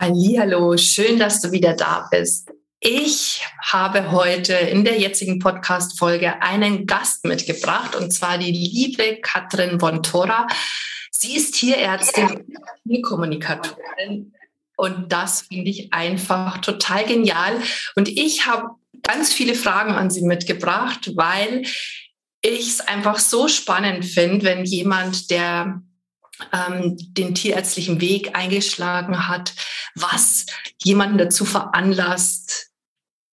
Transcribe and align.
Hallo, 0.00 0.76
schön, 0.76 1.18
dass 1.18 1.40
du 1.40 1.50
wieder 1.50 1.74
da 1.74 2.06
bist. 2.08 2.52
Ich 2.78 3.44
habe 3.60 4.12
heute 4.12 4.52
in 4.52 4.84
der 4.84 4.96
jetzigen 4.96 5.40
Podcast-Folge 5.40 6.40
einen 6.40 6.86
Gast 6.86 7.24
mitgebracht 7.24 7.96
und 7.96 8.12
zwar 8.12 8.38
die 8.38 8.52
liebe 8.52 9.16
Katrin 9.20 9.80
Vontora. 9.80 10.46
Sie 11.10 11.34
ist 11.34 11.56
Tierärztin 11.56 12.44
und 12.84 13.02
Kommunikatorin 13.02 14.32
und 14.76 15.10
das 15.10 15.42
finde 15.42 15.70
ich 15.70 15.92
einfach 15.92 16.58
total 16.58 17.04
genial. 17.04 17.60
Und 17.96 18.08
ich 18.08 18.46
habe 18.46 18.68
ganz 19.02 19.32
viele 19.32 19.56
Fragen 19.56 19.94
an 19.94 20.10
sie 20.10 20.22
mitgebracht, 20.22 21.10
weil 21.16 21.62
ich 22.40 22.68
es 22.68 22.80
einfach 22.80 23.18
so 23.18 23.48
spannend 23.48 24.04
finde, 24.04 24.46
wenn 24.46 24.64
jemand, 24.64 25.28
der 25.32 25.82
ähm, 26.52 26.96
den 26.98 27.34
tierärztlichen 27.34 28.00
Weg 28.00 28.36
eingeschlagen 28.36 29.26
hat, 29.26 29.54
was 29.94 30.46
jemanden 30.82 31.18
dazu 31.18 31.44
veranlasst, 31.44 32.70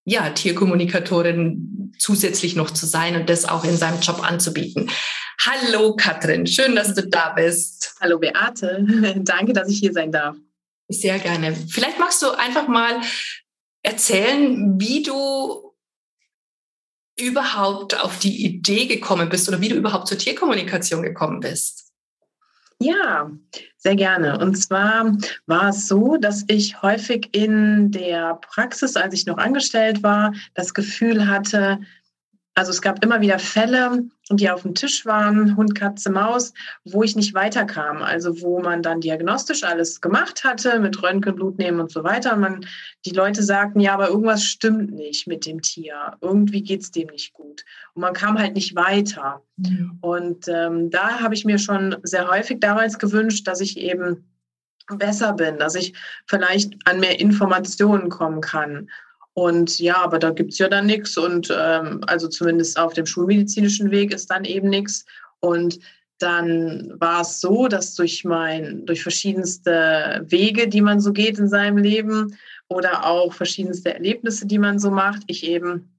ja, 0.06 0.30
Tierkommunikatorin 0.30 1.94
zusätzlich 1.98 2.56
noch 2.56 2.72
zu 2.72 2.86
sein 2.86 3.16
und 3.16 3.30
das 3.30 3.46
auch 3.46 3.64
in 3.64 3.78
seinem 3.78 4.00
Job 4.02 4.24
anzubieten. 4.24 4.90
Hallo 5.40 5.96
Katrin, 5.96 6.46
schön, 6.46 6.76
dass 6.76 6.94
du 6.94 7.08
da 7.08 7.30
bist. 7.30 7.96
Hallo 8.00 8.20
Beate, 8.20 8.86
danke, 9.18 9.54
dass 9.54 9.70
ich 9.70 9.80
hier 9.80 9.94
sein 9.94 10.12
darf. 10.12 10.36
Sehr 10.88 11.18
gerne. 11.20 11.56
Vielleicht 11.56 12.00
magst 12.00 12.22
du 12.22 12.30
einfach 12.32 12.68
mal 12.68 13.02
erzählen, 13.82 14.80
wie 14.80 15.02
du 15.02 15.74
überhaupt 17.18 18.00
auf 18.00 18.20
die 18.20 18.46
Idee 18.46 18.86
gekommen 18.88 19.30
bist 19.30 19.48
oder 19.48 19.62
wie 19.62 19.70
du 19.70 19.76
überhaupt 19.76 20.08
zur 20.08 20.18
Tierkommunikation 20.18 21.02
gekommen 21.02 21.40
bist. 21.40 21.85
Ja, 22.82 23.32
sehr 23.78 23.96
gerne. 23.96 24.38
Und 24.38 24.56
zwar 24.56 25.16
war 25.46 25.70
es 25.70 25.88
so, 25.88 26.18
dass 26.18 26.44
ich 26.48 26.82
häufig 26.82 27.30
in 27.34 27.90
der 27.92 28.36
Praxis, 28.36 28.98
als 28.98 29.14
ich 29.14 29.26
noch 29.26 29.38
angestellt 29.38 30.04
war, 30.04 30.34
das 30.56 30.74
Gefühl 30.74 31.28
hatte, 31.28 31.80
also 32.56 32.72
es 32.72 32.82
gab 32.82 33.04
immer 33.04 33.20
wieder 33.20 33.38
Fälle, 33.38 34.06
die 34.32 34.50
auf 34.50 34.62
dem 34.62 34.74
Tisch 34.74 35.06
waren, 35.06 35.58
Hund, 35.58 35.76
Katze, 35.76 36.10
Maus, 36.10 36.54
wo 36.86 37.04
ich 37.04 37.16
nicht 37.16 37.34
weiterkam. 37.34 38.02
Also 38.02 38.42
wo 38.42 38.62
man 38.62 38.82
dann 38.82 39.02
diagnostisch 39.02 39.66
alles 39.66 40.00
gemacht 40.00 40.46
hatte, 40.46 40.80
mit 40.80 41.04
Röntgen, 41.04 41.36
Blut 41.36 41.58
nehmen 41.58 41.82
und 41.82 41.92
so 41.92 42.06
weiter. 42.06 42.34
Und 42.34 42.40
man, 42.40 42.66
die 43.06 43.12
Leute 43.12 43.44
sagten, 43.44 43.82
ja, 43.82 43.94
aber 43.94 44.08
irgendwas 44.08 44.46
stimmt 44.46 44.94
nicht 44.94 45.28
mit 45.28 45.46
dem 45.46 45.62
Tier. 45.62 46.14
Irgendwie 46.22 46.64
geht 46.64 46.82
es 46.82 46.92
dem 46.92 47.10
nicht 47.10 47.34
gut. 47.34 47.66
Und 47.94 48.02
man 48.02 48.14
kam 48.14 48.40
halt 48.40 48.56
nicht 48.56 48.74
weiter. 48.74 49.42
Mhm. 49.58 49.98
Und 50.00 50.48
ähm, 50.48 50.90
da 50.90 51.20
habe 51.20 51.36
ich 51.36 51.44
mir 51.44 51.60
schon 51.60 51.98
sehr 52.04 52.30
häufig 52.30 52.62
damals 52.62 52.98
gewünscht, 53.00 53.46
dass 53.48 53.60
ich 53.60 53.78
eben 53.78 54.32
besser 54.88 55.34
bin, 55.34 55.58
dass 55.58 55.76
ich 55.76 55.94
vielleicht 56.28 56.74
an 56.86 57.00
mehr 57.00 57.20
Informationen 57.20 58.10
kommen 58.10 58.40
kann. 58.40 58.90
Und 59.36 59.80
ja, 59.80 59.98
aber 59.98 60.18
da 60.18 60.32
gibt 60.32 60.54
es 60.54 60.60
ja 60.60 60.70
dann 60.70 60.86
nichts. 60.86 61.18
Und 61.18 61.54
ähm, 61.56 62.00
also 62.08 62.30
zumindest 62.30 62.80
auf 62.80 62.94
dem 62.94 63.06
schulmedizinischen 63.06 63.92
Weg 63.92 64.14
ist 64.14 64.32
dann 64.32 64.46
eben 64.46 64.70
nichts. 64.70 65.06
Und 65.42 65.80
dann 66.20 66.94
war 67.00 67.22
es 67.22 67.42
so, 67.42 67.68
dass 67.68 67.96
durch 67.96 68.24
mein, 68.24 68.86
durch 68.86 69.04
verschiedenste 69.04 70.24
Wege, 70.28 70.70
die 70.70 70.82
man 70.82 71.02
so 71.02 71.12
geht 71.12 71.38
in 71.38 71.50
seinem 71.50 71.78
Leben 71.78 72.38
oder 72.70 73.06
auch 73.06 73.34
verschiedenste 73.34 73.94
Erlebnisse, 73.94 74.48
die 74.48 74.58
man 74.58 74.80
so 74.80 74.90
macht, 74.90 75.24
ich 75.28 75.46
eben 75.46 75.94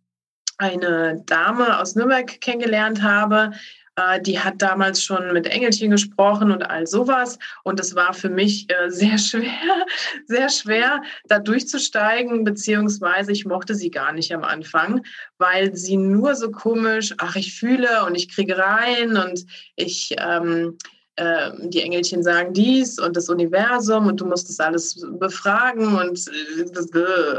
eine 0.57 1.23
Dame 1.27 1.79
aus 1.79 1.95
Nürnberg 1.95 2.41
kennengelernt 2.41 3.03
habe, 3.03 3.53
äh, 3.97 4.21
die 4.21 4.39
hat 4.39 4.61
damals 4.63 5.03
schon 5.03 5.33
mit 5.33 5.47
Engelchen 5.47 5.91
gesprochen 5.91 6.51
und 6.51 6.63
all 6.63 6.87
sowas. 6.87 7.39
Und 7.65 7.81
es 7.81 7.95
war 7.95 8.15
für 8.15 8.29
mich 8.29 8.71
äh, 8.71 8.91
sehr 8.91 9.19
schwer, 9.19 9.87
sehr 10.27 10.49
schwer, 10.49 11.03
da 11.25 11.39
durchzusteigen, 11.39 12.45
beziehungsweise 12.45 13.33
ich 13.33 13.47
mochte 13.47 13.75
sie 13.75 13.91
gar 13.91 14.13
nicht 14.13 14.35
am 14.35 14.45
Anfang, 14.45 15.03
weil 15.39 15.75
sie 15.75 15.97
nur 15.97 16.35
so 16.35 16.51
komisch, 16.51 17.15
ach, 17.19 17.37
ich 17.37 17.59
fühle 17.59 18.05
und 18.07 18.15
ich 18.15 18.29
kriege 18.29 18.59
rein 18.59 19.17
und 19.17 19.45
ich, 19.75 20.15
ähm, 20.19 20.77
äh, 21.17 21.51
die 21.61 21.81
Engelchen 21.81 22.23
sagen 22.23 22.53
dies 22.53 22.99
und 22.99 23.17
das 23.17 23.31
Universum 23.31 24.07
und 24.07 24.21
du 24.21 24.27
musst 24.27 24.51
das 24.51 24.61
alles 24.61 25.03
befragen 25.19 25.97
und 25.97 26.21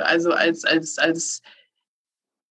also 0.04 0.32
als, 0.32 0.66
als, 0.66 0.98
als 0.98 1.42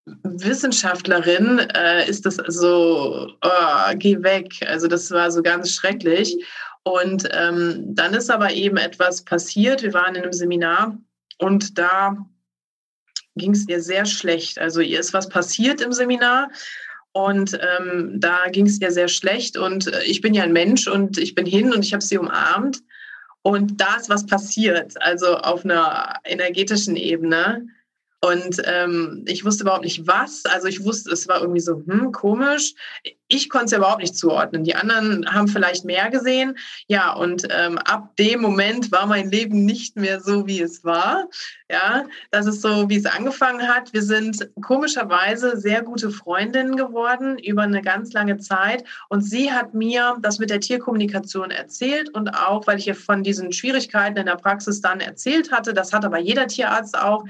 Wissenschaftlerin 0.07 1.59
äh, 1.75 2.09
ist 2.09 2.27
das 2.27 2.37
so, 2.47 3.33
oh, 3.43 3.95
geh 3.97 4.23
weg. 4.23 4.55
Also 4.67 4.87
das 4.87 5.11
war 5.11 5.31
so 5.31 5.43
ganz 5.43 5.73
schrecklich. 5.73 6.37
Und 6.85 7.29
ähm, 7.33 7.95
dann 7.95 8.15
ist 8.15 8.31
aber 8.31 8.53
eben 8.53 8.77
etwas 8.77 9.25
passiert. 9.25 9.83
Wir 9.83 9.93
waren 9.93 10.15
in 10.15 10.23
einem 10.23 10.33
Seminar 10.33 10.97
und 11.39 11.77
da 11.77 12.17
ging 13.35 13.53
es 13.53 13.69
ihr 13.69 13.83
sehr 13.83 14.07
schlecht. 14.07 14.59
Also 14.59 14.81
ihr 14.81 15.01
ist 15.01 15.13
was 15.13 15.29
passiert 15.29 15.81
im 15.81 15.93
Seminar 15.93 16.49
und 17.13 17.59
ähm, 17.61 18.13
da 18.21 18.49
ging 18.51 18.67
es 18.67 18.81
ihr 18.81 18.93
sehr 18.93 19.09
schlecht. 19.09 19.57
Und 19.57 19.93
äh, 19.93 20.05
ich 20.05 20.21
bin 20.21 20.35
ja 20.35 20.43
ein 20.43 20.53
Mensch 20.53 20.87
und 20.87 21.19
ich 21.19 21.35
bin 21.35 21.47
hin 21.47 21.73
und 21.73 21.85
ich 21.85 21.93
habe 21.93 22.05
sie 22.05 22.19
umarmt. 22.19 22.83
Und 23.43 23.81
da 23.81 23.97
ist 23.97 24.11
was 24.11 24.27
passiert, 24.27 25.01
also 25.01 25.37
auf 25.39 25.65
einer 25.65 26.21
energetischen 26.25 26.95
Ebene. 26.95 27.67
Und 28.21 28.63
ähm, 28.65 29.25
ich 29.27 29.45
wusste 29.45 29.65
überhaupt 29.65 29.85
nicht 29.85 30.07
was. 30.07 30.45
Also 30.47 30.69
ich 30.69 30.85
wusste, 30.85 31.11
es 31.11 31.29
war 31.29 31.41
irgendwie 31.41 31.61
so, 31.61 31.83
hm, 31.87 32.13
komisch. 32.13 32.75
Ich 33.29 33.49
konnte 33.49 33.67
es 33.67 33.71
ja 33.73 33.79
überhaupt 33.79 34.01
nicht 34.01 34.17
zuordnen. 34.17 34.65
Die 34.65 34.75
anderen 34.77 35.33
haben 35.33 35.49
vielleicht 35.49 35.85
mehr 35.85 36.11
gesehen. 36.11 36.57
Ja, 36.87 37.13
und 37.13 37.47
ähm, 37.51 37.79
ab 37.79 38.15
dem 38.17 38.41
Moment 38.41 38.93
war 38.93 39.07
mein 39.07 39.31
Leben 39.31 39.65
nicht 39.65 39.97
mehr 39.97 40.21
so, 40.21 40.47
wie 40.47 40.61
es 40.61 40.85
war. 40.85 41.29
Ja, 41.69 42.05
das 42.31 42.47
ist 42.47 42.63
so, 42.63 42.89
wie 42.89 42.97
es 42.97 43.07
angefangen 43.07 43.67
hat. 43.67 43.93
Wir 43.93 44.03
sind 44.03 44.49
komischerweise 44.63 45.57
sehr 45.57 45.83
gute 45.83 46.11
Freundinnen 46.11 46.77
geworden 46.77 47.39
über 47.39 47.63
eine 47.63 47.83
ganz 47.83 48.13
lange 48.13 48.39
Zeit. 48.39 48.85
Und 49.09 49.23
sie 49.23 49.51
hat 49.51 49.75
mir 49.75 50.17
das 50.21 50.39
mit 50.39 50.51
der 50.51 50.61
Tierkommunikation 50.61 51.51
erzählt 51.51 52.11
und 52.11 52.29
auch, 52.29 52.67
weil 52.69 52.79
ich 52.79 52.87
ihr 52.87 52.95
von 52.95 53.25
diesen 53.25 53.53
Schwierigkeiten 53.53 54.19
in 54.19 54.27
der 54.27 54.37
Praxis 54.37 54.81
dann 54.81 55.01
erzählt 55.01 55.51
hatte. 55.51 55.75
Das 55.75 55.93
hat 55.93 56.05
aber 56.05 56.19
jeder 56.19 56.47
Tierarzt 56.47 56.97
auch. 56.97 57.25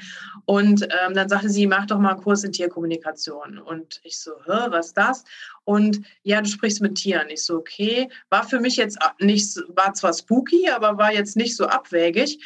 Und 0.44 0.82
ähm, 0.82 1.14
dann 1.14 1.30
sagte 1.30 1.48
sie, 1.48 1.66
mach 1.66 1.86
doch 1.86 1.98
mal 1.98 2.10
einen 2.10 2.22
Kurs 2.22 2.44
in 2.44 2.52
Tierkommunikation. 2.52 3.58
Und 3.58 4.00
ich 4.04 4.18
so, 4.18 4.32
was 4.46 4.88
ist 4.88 4.98
das? 4.98 5.24
Und 5.66 6.00
ja, 6.22 6.40
du 6.40 6.48
sprichst 6.48 6.80
mit 6.80 6.94
Tieren. 6.94 7.28
Ich 7.28 7.44
so, 7.44 7.56
okay. 7.56 8.08
War 8.30 8.48
für 8.48 8.60
mich 8.60 8.76
jetzt 8.76 8.98
nicht, 9.20 9.58
war 9.68 9.92
zwar 9.94 10.14
spooky, 10.14 10.70
aber 10.70 10.96
war 10.96 11.12
jetzt 11.12 11.36
nicht 11.36 11.56
so 11.56 11.66
abwägig 11.66 12.38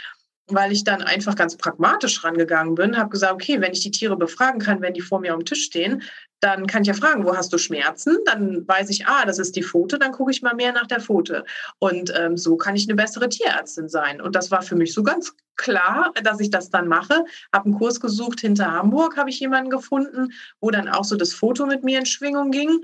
weil 0.53 0.72
ich 0.72 0.84
dann 0.84 1.03
einfach 1.03 1.34
ganz 1.34 1.56
pragmatisch 1.56 2.25
rangegangen 2.25 2.75
bin, 2.75 2.97
habe 2.97 3.10
gesagt, 3.10 3.34
okay, 3.34 3.60
wenn 3.60 3.72
ich 3.72 3.80
die 3.80 3.91
Tiere 3.91 4.16
befragen 4.16 4.60
kann, 4.60 4.80
wenn 4.80 4.94
die 4.94 5.00
vor 5.00 5.20
mir 5.20 5.32
am 5.32 5.44
Tisch 5.44 5.64
stehen, 5.64 6.03
dann 6.41 6.66
kann 6.66 6.82
ich 6.82 6.88
ja 6.88 6.94
fragen, 6.94 7.25
wo 7.25 7.36
hast 7.36 7.53
du 7.53 7.59
Schmerzen? 7.59 8.19
Dann 8.25 8.66
weiß 8.66 8.88
ich, 8.91 9.06
ah, 9.06 9.26
das 9.26 9.38
ist 9.38 9.56
die 9.56 9.62
Pfote, 9.62 9.98
dann 9.98 10.12
gucke 10.12 10.30
ich 10.30 10.41
mal 10.41 10.54
mehr 10.54 10.72
nach 10.72 10.86
der 10.86 11.00
Pfote. 11.00 11.44
Und 11.78 12.12
ähm, 12.16 12.38
so 12.38 12.56
kann 12.56 12.76
ich 12.76 12.88
eine 12.88 12.97
bessere 12.97 13.28
Tierärztin 13.28 13.88
sein. 13.88 14.20
Und 14.20 14.34
das 14.34 14.50
war 14.50 14.62
für 14.62 14.75
mich 14.75 14.94
so 14.94 15.03
ganz 15.03 15.34
klar, 15.56 16.12
dass 16.22 16.41
ich 16.41 16.50
das 16.50 16.70
dann 16.70 16.88
mache. 16.88 17.25
Habe 17.53 17.66
einen 17.66 17.75
Kurs 17.75 18.00
gesucht 18.00 18.41
hinter 18.41 18.72
Hamburg, 18.72 19.18
habe 19.18 19.28
ich 19.28 19.39
jemanden 19.39 19.71
gefunden, 19.71 20.33
wo 20.60 20.71
dann 20.71 20.89
auch 20.89 21.04
so 21.04 21.16
das 21.16 21.34
Foto 21.34 21.66
mit 21.66 21.84
mir 21.84 21.98
in 21.98 22.06
Schwingung 22.06 22.50
ging 22.50 22.80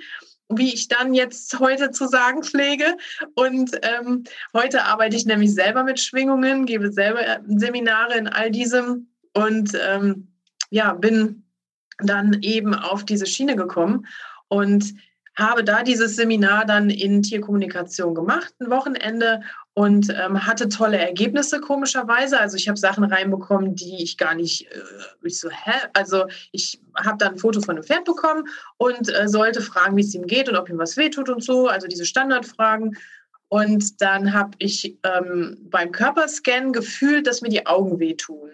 wie 0.48 0.72
ich 0.72 0.88
dann 0.88 1.14
jetzt 1.14 1.58
heute 1.58 1.90
zu 1.90 2.06
sagen 2.06 2.42
pflege. 2.42 2.96
Und 3.34 3.72
ähm, 3.82 4.24
heute 4.52 4.84
arbeite 4.84 5.16
ich 5.16 5.26
nämlich 5.26 5.54
selber 5.54 5.82
mit 5.84 6.00
Schwingungen, 6.00 6.66
gebe 6.66 6.92
selber 6.92 7.26
äh, 7.26 7.40
Seminare 7.46 8.16
in 8.16 8.28
all 8.28 8.50
diesem 8.50 9.08
und 9.34 9.72
ähm, 9.80 10.28
ja, 10.70 10.92
bin 10.92 11.44
dann 11.98 12.38
eben 12.42 12.74
auf 12.74 13.04
diese 13.04 13.26
Schiene 13.26 13.56
gekommen 13.56 14.06
und 14.48 14.94
habe 15.38 15.62
da 15.62 15.82
dieses 15.82 16.16
Seminar 16.16 16.64
dann 16.64 16.88
in 16.88 17.22
Tierkommunikation 17.22 18.14
gemacht, 18.14 18.54
ein 18.58 18.70
Wochenende 18.70 19.42
und 19.74 20.08
ähm, 20.08 20.46
hatte 20.46 20.68
tolle 20.68 20.98
Ergebnisse 20.98 21.60
komischerweise. 21.60 22.40
Also 22.40 22.56
ich 22.56 22.68
habe 22.68 22.78
Sachen 22.78 23.04
reinbekommen, 23.04 23.74
die 23.74 24.02
ich 24.02 24.16
gar 24.16 24.34
nicht, 24.34 24.66
äh, 24.72 24.80
ich 25.22 25.38
so, 25.38 25.50
hä? 25.50 25.72
Also 25.92 26.24
ich 26.52 26.80
habe 26.96 27.18
dann 27.18 27.34
ein 27.34 27.38
Foto 27.38 27.60
von 27.60 27.76
einem 27.76 27.84
Pferd 27.84 28.06
bekommen 28.06 28.48
und 28.78 29.14
äh, 29.14 29.28
sollte 29.28 29.60
fragen, 29.60 29.96
wie 29.96 30.02
es 30.02 30.14
ihm 30.14 30.26
geht 30.26 30.48
und 30.48 30.56
ob 30.56 30.70
ihm 30.70 30.78
was 30.78 30.96
wehtut 30.96 31.28
und 31.28 31.44
so, 31.44 31.68
also 31.68 31.86
diese 31.86 32.06
Standardfragen. 32.06 32.96
Und 33.48 34.00
dann 34.00 34.32
habe 34.32 34.52
ich 34.58 34.98
ähm, 35.04 35.58
beim 35.70 35.92
Körperscan 35.92 36.72
gefühlt, 36.72 37.26
dass 37.26 37.42
mir 37.42 37.50
die 37.50 37.66
Augen 37.66 38.00
wehtun. 38.00 38.50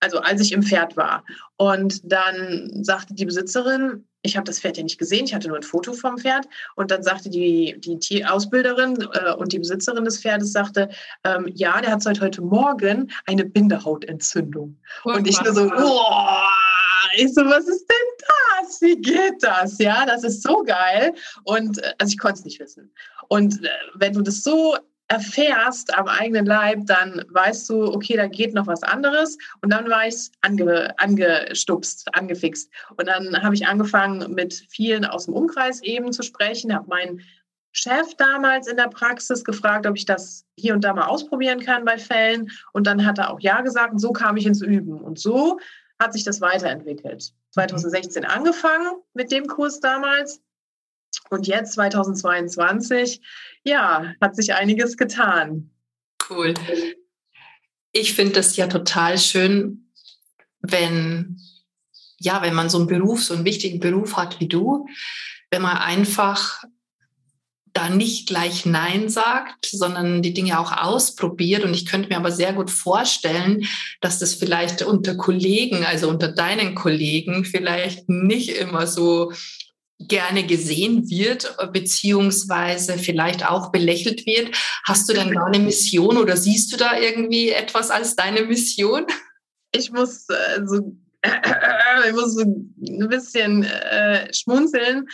Also 0.00 0.18
als 0.18 0.40
ich 0.40 0.52
im 0.52 0.62
Pferd 0.62 0.96
war. 0.96 1.24
Und 1.56 2.00
dann 2.10 2.84
sagte 2.84 3.14
die 3.14 3.26
Besitzerin, 3.26 4.04
ich 4.22 4.36
habe 4.36 4.44
das 4.44 4.60
Pferd 4.60 4.76
ja 4.76 4.82
nicht 4.82 4.98
gesehen, 4.98 5.24
ich 5.24 5.34
hatte 5.34 5.48
nur 5.48 5.56
ein 5.56 5.62
Foto 5.62 5.92
vom 5.92 6.18
Pferd. 6.18 6.46
Und 6.76 6.90
dann 6.90 7.02
sagte 7.02 7.30
die, 7.30 7.76
die 7.78 8.24
Ausbilderin 8.24 9.08
äh, 9.12 9.32
und 9.32 9.52
die 9.52 9.58
Besitzerin 9.58 10.04
des 10.04 10.20
Pferdes, 10.20 10.52
sagte, 10.52 10.90
ähm, 11.24 11.50
ja, 11.54 11.80
der 11.80 11.92
hat 11.92 12.02
seit 12.02 12.20
heute 12.20 12.42
Morgen 12.42 13.10
eine 13.26 13.44
Bindehautentzündung. 13.44 14.76
Oh, 15.04 15.12
und 15.12 15.26
ich 15.26 15.40
nur 15.42 15.54
so, 15.54 15.68
boah, 15.68 16.48
ich 17.16 17.32
so, 17.32 17.42
was 17.42 17.66
ist 17.66 17.86
denn 17.88 18.26
das? 18.60 18.80
Wie 18.80 19.00
geht 19.00 19.42
das? 19.42 19.78
Ja, 19.78 20.04
das 20.06 20.24
ist 20.24 20.42
so 20.42 20.62
geil. 20.64 21.14
Und 21.44 21.78
äh, 21.78 21.92
also 21.98 22.10
ich 22.10 22.18
konnte 22.18 22.40
es 22.40 22.44
nicht 22.44 22.60
wissen. 22.60 22.92
Und 23.28 23.64
äh, 23.64 23.68
wenn 23.94 24.12
du 24.12 24.22
das 24.22 24.42
so 24.42 24.76
erfährst 25.10 25.92
am 25.98 26.06
eigenen 26.06 26.46
Leib, 26.46 26.86
dann 26.86 27.24
weißt 27.30 27.68
du, 27.68 27.92
okay, 27.92 28.16
da 28.16 28.28
geht 28.28 28.54
noch 28.54 28.68
was 28.68 28.84
anderes. 28.84 29.36
Und 29.60 29.72
dann 29.72 29.90
war 29.90 30.06
ich 30.06 30.30
ange, 30.40 30.94
angestupst, 30.98 32.06
angefixt. 32.14 32.70
Und 32.96 33.08
dann 33.08 33.42
habe 33.42 33.56
ich 33.56 33.66
angefangen, 33.66 34.32
mit 34.32 34.54
vielen 34.70 35.04
aus 35.04 35.24
dem 35.24 35.34
Umkreis 35.34 35.82
eben 35.82 36.12
zu 36.12 36.22
sprechen, 36.22 36.72
habe 36.72 36.88
meinen 36.88 37.22
Chef 37.72 38.14
damals 38.18 38.68
in 38.68 38.76
der 38.76 38.88
Praxis 38.88 39.44
gefragt, 39.44 39.86
ob 39.86 39.96
ich 39.96 40.06
das 40.06 40.44
hier 40.56 40.74
und 40.74 40.84
da 40.84 40.94
mal 40.94 41.06
ausprobieren 41.06 41.60
kann 41.60 41.84
bei 41.84 41.98
Fällen. 41.98 42.48
Und 42.72 42.86
dann 42.86 43.04
hat 43.04 43.18
er 43.18 43.30
auch 43.30 43.40
Ja 43.40 43.62
gesagt. 43.62 43.92
Und 43.92 43.98
so 43.98 44.12
kam 44.12 44.36
ich 44.36 44.46
ins 44.46 44.62
Üben. 44.62 45.00
Und 45.00 45.18
so 45.18 45.58
hat 45.98 46.12
sich 46.12 46.22
das 46.22 46.40
weiterentwickelt. 46.40 47.32
2016 47.50 48.22
mhm. 48.22 48.28
angefangen 48.28 48.92
mit 49.14 49.32
dem 49.32 49.48
Kurs 49.48 49.80
damals 49.80 50.40
und 51.30 51.46
jetzt 51.46 51.72
2022, 51.74 53.20
ja, 53.64 54.14
hat 54.20 54.36
sich 54.36 54.52
einiges 54.54 54.96
getan. 54.96 55.70
Cool. 56.28 56.54
Ich 57.92 58.14
finde 58.14 58.34
das 58.34 58.56
ja 58.56 58.66
total 58.66 59.18
schön, 59.18 59.90
wenn, 60.60 61.40
ja, 62.18 62.42
wenn 62.42 62.54
man 62.54 62.68
so 62.68 62.78
einen 62.78 62.86
Beruf, 62.86 63.22
so 63.22 63.34
einen 63.34 63.44
wichtigen 63.44 63.80
Beruf 63.80 64.16
hat 64.16 64.40
wie 64.40 64.48
du, 64.48 64.86
wenn 65.50 65.62
man 65.62 65.78
einfach 65.78 66.64
da 67.72 67.88
nicht 67.88 68.26
gleich 68.26 68.66
Nein 68.66 69.08
sagt, 69.08 69.66
sondern 69.66 70.22
die 70.22 70.34
Dinge 70.34 70.58
auch 70.58 70.72
ausprobiert. 70.72 71.64
Und 71.64 71.72
ich 71.72 71.86
könnte 71.86 72.08
mir 72.08 72.16
aber 72.16 72.32
sehr 72.32 72.52
gut 72.52 72.70
vorstellen, 72.70 73.64
dass 74.00 74.18
das 74.18 74.34
vielleicht 74.34 74.82
unter 74.82 75.16
Kollegen, 75.16 75.84
also 75.84 76.08
unter 76.08 76.28
deinen 76.28 76.74
Kollegen, 76.74 77.44
vielleicht 77.44 78.08
nicht 78.08 78.50
immer 78.50 78.86
so 78.86 79.32
gerne 80.08 80.46
gesehen 80.46 81.08
wird, 81.10 81.56
beziehungsweise 81.72 82.98
vielleicht 82.98 83.48
auch 83.48 83.70
belächelt 83.70 84.26
wird. 84.26 84.56
Hast 84.84 85.08
du 85.08 85.12
denn 85.12 85.32
da 85.32 85.44
eine 85.44 85.58
Mission 85.58 86.16
oder 86.16 86.36
siehst 86.36 86.72
du 86.72 86.76
da 86.76 86.98
irgendwie 86.98 87.50
etwas 87.50 87.90
als 87.90 88.16
deine 88.16 88.42
Mission? 88.42 89.06
Ich 89.72 89.92
muss 89.92 90.26
also 90.28 90.96
ich 92.08 92.12
muss 92.12 92.34
so 92.34 92.42
ein 92.42 93.08
bisschen 93.08 93.64
äh, 93.64 94.32
schmunzeln, 94.32 95.06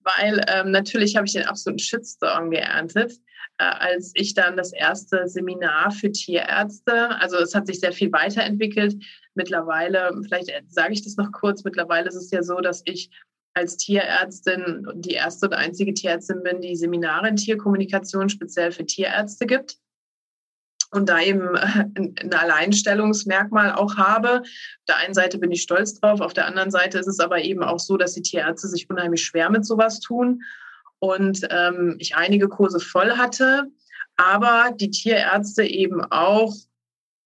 weil 0.00 0.44
ähm, 0.48 0.70
natürlich 0.70 1.16
habe 1.16 1.26
ich 1.26 1.32
den 1.32 1.46
absoluten 1.46 1.78
Shitstorm 1.78 2.50
geerntet, 2.50 3.12
äh, 3.58 3.64
als 3.64 4.12
ich 4.14 4.34
dann 4.34 4.56
das 4.56 4.72
erste 4.72 5.26
Seminar 5.26 5.90
für 5.90 6.12
Tierärzte, 6.12 7.10
also 7.18 7.38
es 7.38 7.54
hat 7.54 7.66
sich 7.66 7.80
sehr 7.80 7.92
viel 7.92 8.12
weiterentwickelt. 8.12 9.02
Mittlerweile, 9.34 10.12
vielleicht 10.22 10.50
sage 10.68 10.92
ich 10.92 11.02
das 11.02 11.16
noch 11.16 11.32
kurz, 11.32 11.64
mittlerweile 11.64 12.08
ist 12.08 12.14
es 12.14 12.30
ja 12.30 12.42
so, 12.42 12.56
dass 12.56 12.82
ich 12.84 13.10
als 13.54 13.76
Tierärztin 13.76 14.86
die 14.96 15.12
erste 15.12 15.46
und 15.46 15.54
einzige 15.54 15.94
Tierärztin 15.94 16.42
bin, 16.42 16.60
die 16.60 16.76
Seminare 16.76 17.28
in 17.28 17.36
Tierkommunikation 17.36 18.28
speziell 18.28 18.72
für 18.72 18.84
Tierärzte 18.84 19.46
gibt 19.46 19.78
und 20.90 21.08
da 21.08 21.20
eben 21.20 21.54
äh, 21.56 21.84
ein 21.96 22.32
Alleinstellungsmerkmal 22.32 23.72
auch 23.72 23.96
habe. 23.96 24.42
Auf 24.42 24.84
der 24.88 24.96
einen 24.98 25.14
Seite 25.14 25.38
bin 25.38 25.52
ich 25.52 25.62
stolz 25.62 25.98
drauf, 26.00 26.20
auf 26.20 26.34
der 26.34 26.46
anderen 26.46 26.70
Seite 26.70 26.98
ist 26.98 27.08
es 27.08 27.20
aber 27.20 27.42
eben 27.42 27.62
auch 27.62 27.80
so, 27.80 27.96
dass 27.96 28.14
die 28.14 28.22
Tierärzte 28.22 28.68
sich 28.68 28.90
unheimlich 28.90 29.24
schwer 29.24 29.50
mit 29.50 29.64
sowas 29.64 30.00
tun 30.00 30.42
und 30.98 31.46
ähm, 31.50 31.96
ich 31.98 32.16
einige 32.16 32.48
Kurse 32.48 32.80
voll 32.80 33.12
hatte, 33.12 33.70
aber 34.16 34.70
die 34.74 34.90
Tierärzte 34.90 35.64
eben 35.64 36.02
auch 36.02 36.54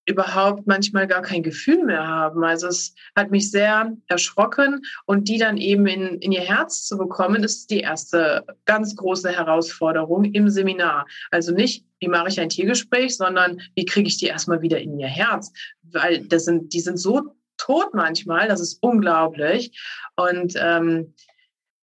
überhaupt 0.08 0.66
manchmal 0.66 1.06
gar 1.06 1.20
kein 1.20 1.42
Gefühl 1.42 1.84
mehr 1.84 2.06
haben. 2.06 2.42
Also 2.42 2.68
es 2.68 2.94
hat 3.14 3.30
mich 3.30 3.50
sehr 3.50 3.94
erschrocken 4.06 4.80
und 5.04 5.28
die 5.28 5.36
dann 5.36 5.58
eben 5.58 5.86
in, 5.86 6.18
in 6.20 6.32
ihr 6.32 6.40
Herz 6.40 6.86
zu 6.86 6.96
bekommen, 6.96 7.44
ist 7.44 7.70
die 7.70 7.80
erste 7.80 8.44
ganz 8.64 8.96
große 8.96 9.30
Herausforderung 9.30 10.24
im 10.24 10.48
Seminar. 10.48 11.06
Also 11.30 11.52
nicht, 11.52 11.84
wie 12.00 12.08
mache 12.08 12.28
ich 12.28 12.40
ein 12.40 12.48
Tiergespräch, 12.48 13.16
sondern 13.16 13.60
wie 13.74 13.84
kriege 13.84 14.08
ich 14.08 14.16
die 14.16 14.26
erstmal 14.26 14.62
wieder 14.62 14.80
in 14.80 14.98
ihr 14.98 15.08
Herz? 15.08 15.52
Weil 15.82 16.24
das 16.24 16.46
sind, 16.46 16.72
die 16.72 16.80
sind 16.80 16.96
so 16.96 17.34
tot 17.58 17.92
manchmal, 17.92 18.48
das 18.48 18.60
ist 18.60 18.78
unglaublich. 18.82 19.78
Und 20.16 20.54
ähm, 20.56 21.12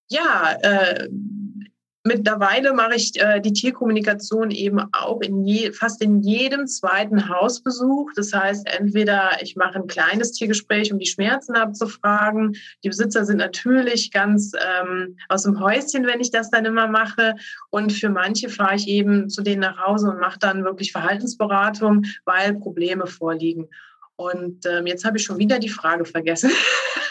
ja, 0.10 0.56
äh, 0.62 1.08
Mittlerweile 2.08 2.72
mache 2.74 2.94
ich 2.98 3.20
äh, 3.20 3.42
die 3.42 3.52
Tierkommunikation 3.52 4.52
eben 4.52 4.80
auch 4.94 5.22
in 5.22 5.44
je, 5.44 5.72
fast 5.72 6.04
in 6.04 6.22
jedem 6.22 6.68
zweiten 6.68 7.30
Hausbesuch. 7.30 8.12
Das 8.16 8.32
heißt, 8.32 8.68
entweder 8.78 9.42
ich 9.42 9.56
mache 9.56 9.80
ein 9.80 9.88
kleines 9.88 10.32
Tiergespräch, 10.32 10.94
um 10.94 11.00
die 11.00 11.08
Schmerzen 11.08 11.56
abzufragen. 11.56 12.58
Die 12.84 12.90
Besitzer 12.90 13.26
sind 13.26 13.38
natürlich 13.38 14.12
ganz 14.12 14.52
ähm, 14.54 15.18
aus 15.30 15.44
dem 15.44 15.60
Häuschen, 15.60 16.06
wenn 16.06 16.20
ich 16.20 16.30
das 16.30 16.52
dann 16.52 16.66
immer 16.66 16.88
mache. 16.88 17.34
Und 17.72 17.92
für 17.92 18.10
manche 18.10 18.50
fahre 18.50 18.76
ich 18.76 18.88
eben 18.88 19.28
zu 19.28 19.42
denen 19.42 19.62
nach 19.62 19.84
Hause 19.84 20.12
und 20.12 20.20
mache 20.20 20.38
dann 20.38 20.64
wirklich 20.64 20.92
Verhaltensberatung, 20.92 22.06
weil 22.24 22.54
Probleme 22.54 23.08
vorliegen. 23.08 23.68
Und 24.16 24.64
ähm, 24.68 24.86
jetzt 24.86 25.06
habe 25.06 25.18
ich 25.18 25.24
schon 25.24 25.40
wieder 25.40 25.58
die 25.58 25.70
Frage 25.70 26.06
vergessen. 26.06 26.52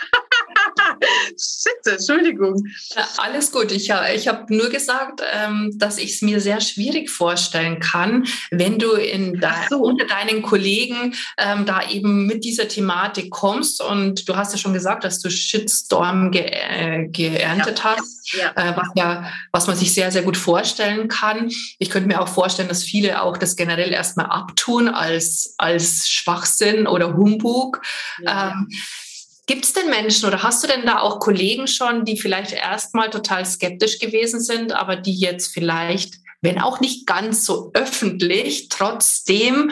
Shit, 1.62 1.92
Entschuldigung. 1.92 2.66
Alles 3.16 3.52
gut. 3.52 3.70
Ich, 3.70 3.90
ich 4.14 4.28
habe 4.28 4.54
nur 4.54 4.70
gesagt, 4.70 5.22
ähm, 5.32 5.72
dass 5.76 5.98
ich 5.98 6.14
es 6.14 6.22
mir 6.22 6.40
sehr 6.40 6.60
schwierig 6.60 7.10
vorstellen 7.10 7.80
kann, 7.80 8.26
wenn 8.50 8.78
du 8.78 8.92
in 8.92 9.40
de 9.40 9.50
so. 9.70 9.78
unter 9.78 10.06
deinen 10.06 10.42
Kollegen 10.42 11.14
ähm, 11.38 11.64
da 11.64 11.88
eben 11.88 12.26
mit 12.26 12.44
dieser 12.44 12.68
Thematik 12.68 13.30
kommst. 13.30 13.80
Und 13.80 14.28
du 14.28 14.36
hast 14.36 14.52
ja 14.52 14.58
schon 14.58 14.72
gesagt, 14.72 15.04
dass 15.04 15.20
du 15.20 15.30
Shitstorm 15.30 16.30
ge 16.30 16.44
äh, 16.44 17.06
geerntet 17.08 17.78
ja. 17.78 17.96
hast, 17.96 18.32
ja. 18.32 18.52
Äh, 18.56 18.76
was, 18.76 18.88
ja, 18.94 19.30
was 19.52 19.66
man 19.66 19.76
sich 19.76 19.94
sehr, 19.94 20.10
sehr 20.10 20.22
gut 20.22 20.36
vorstellen 20.36 21.08
kann. 21.08 21.50
Ich 21.78 21.90
könnte 21.90 22.08
mir 22.08 22.20
auch 22.20 22.28
vorstellen, 22.28 22.68
dass 22.68 22.82
viele 22.82 23.22
auch 23.22 23.36
das 23.36 23.56
generell 23.56 23.92
erstmal 23.92 24.26
abtun 24.26 24.88
als, 24.88 25.54
als 25.58 26.08
Schwachsinn 26.08 26.86
oder 26.86 27.16
Humbug. 27.16 27.80
Ja. 28.22 28.52
Ähm, 28.52 28.68
Gibt 29.46 29.64
es 29.64 29.74
denn 29.74 29.90
Menschen 29.90 30.26
oder 30.26 30.42
hast 30.42 30.64
du 30.64 30.68
denn 30.68 30.86
da 30.86 31.00
auch 31.00 31.20
Kollegen 31.20 31.66
schon, 31.66 32.04
die 32.04 32.18
vielleicht 32.18 32.52
erstmal 32.52 33.10
total 33.10 33.44
skeptisch 33.44 33.98
gewesen 33.98 34.40
sind, 34.40 34.72
aber 34.72 34.96
die 34.96 35.14
jetzt 35.14 35.52
vielleicht, 35.52 36.14
wenn 36.40 36.60
auch 36.60 36.80
nicht 36.80 37.06
ganz 37.06 37.44
so 37.44 37.70
öffentlich, 37.74 38.68
trotzdem, 38.70 39.70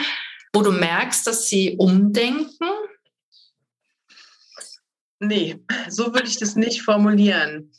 wo 0.53 0.63
du 0.63 0.73
merkst, 0.73 1.27
dass 1.27 1.49
sie 1.49 1.77
umdenken? 1.79 2.67
Nee, 5.21 5.59
so 5.89 6.13
würde 6.13 6.27
ich 6.27 6.39
das 6.39 6.57
nicht 6.57 6.83
formulieren. 6.83 7.73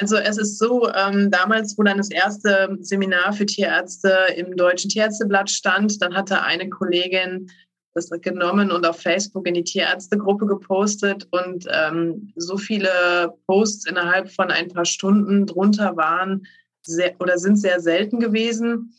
Also 0.00 0.16
es 0.16 0.38
ist 0.38 0.58
so, 0.58 0.92
ähm, 0.92 1.30
damals, 1.30 1.78
wo 1.78 1.84
dann 1.84 1.98
das 1.98 2.10
erste 2.10 2.76
Seminar 2.80 3.32
für 3.32 3.46
Tierärzte 3.46 4.26
im 4.36 4.56
Deutschen 4.56 4.90
Tierärzteblatt 4.90 5.50
stand, 5.50 6.02
dann 6.02 6.14
hatte 6.14 6.42
eine 6.42 6.68
Kollegin 6.68 7.50
das 7.94 8.10
genommen 8.10 8.70
und 8.70 8.84
auf 8.86 9.00
Facebook 9.00 9.46
in 9.46 9.54
die 9.54 9.64
Tierärztegruppe 9.64 10.46
gepostet 10.46 11.28
und 11.30 11.66
ähm, 11.72 12.32
so 12.36 12.56
viele 12.56 13.32
Posts 13.46 13.86
innerhalb 13.86 14.30
von 14.30 14.50
ein 14.50 14.68
paar 14.68 14.84
Stunden 14.84 15.46
drunter 15.46 15.96
waren 15.96 16.46
sehr, 16.82 17.14
oder 17.20 17.38
sind 17.38 17.56
sehr 17.56 17.80
selten 17.80 18.20
gewesen. 18.20 18.94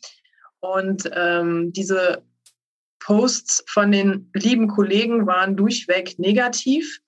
Und 0.60 1.10
ähm, 1.14 1.74
diese 1.74 2.24
Posts 3.00 3.66
von 3.68 3.92
den 3.92 4.32
lieben 4.34 4.68
Kollegen 4.68 5.28
waren 5.28 5.56
durchweg 5.56 6.18
negativ 6.18 7.02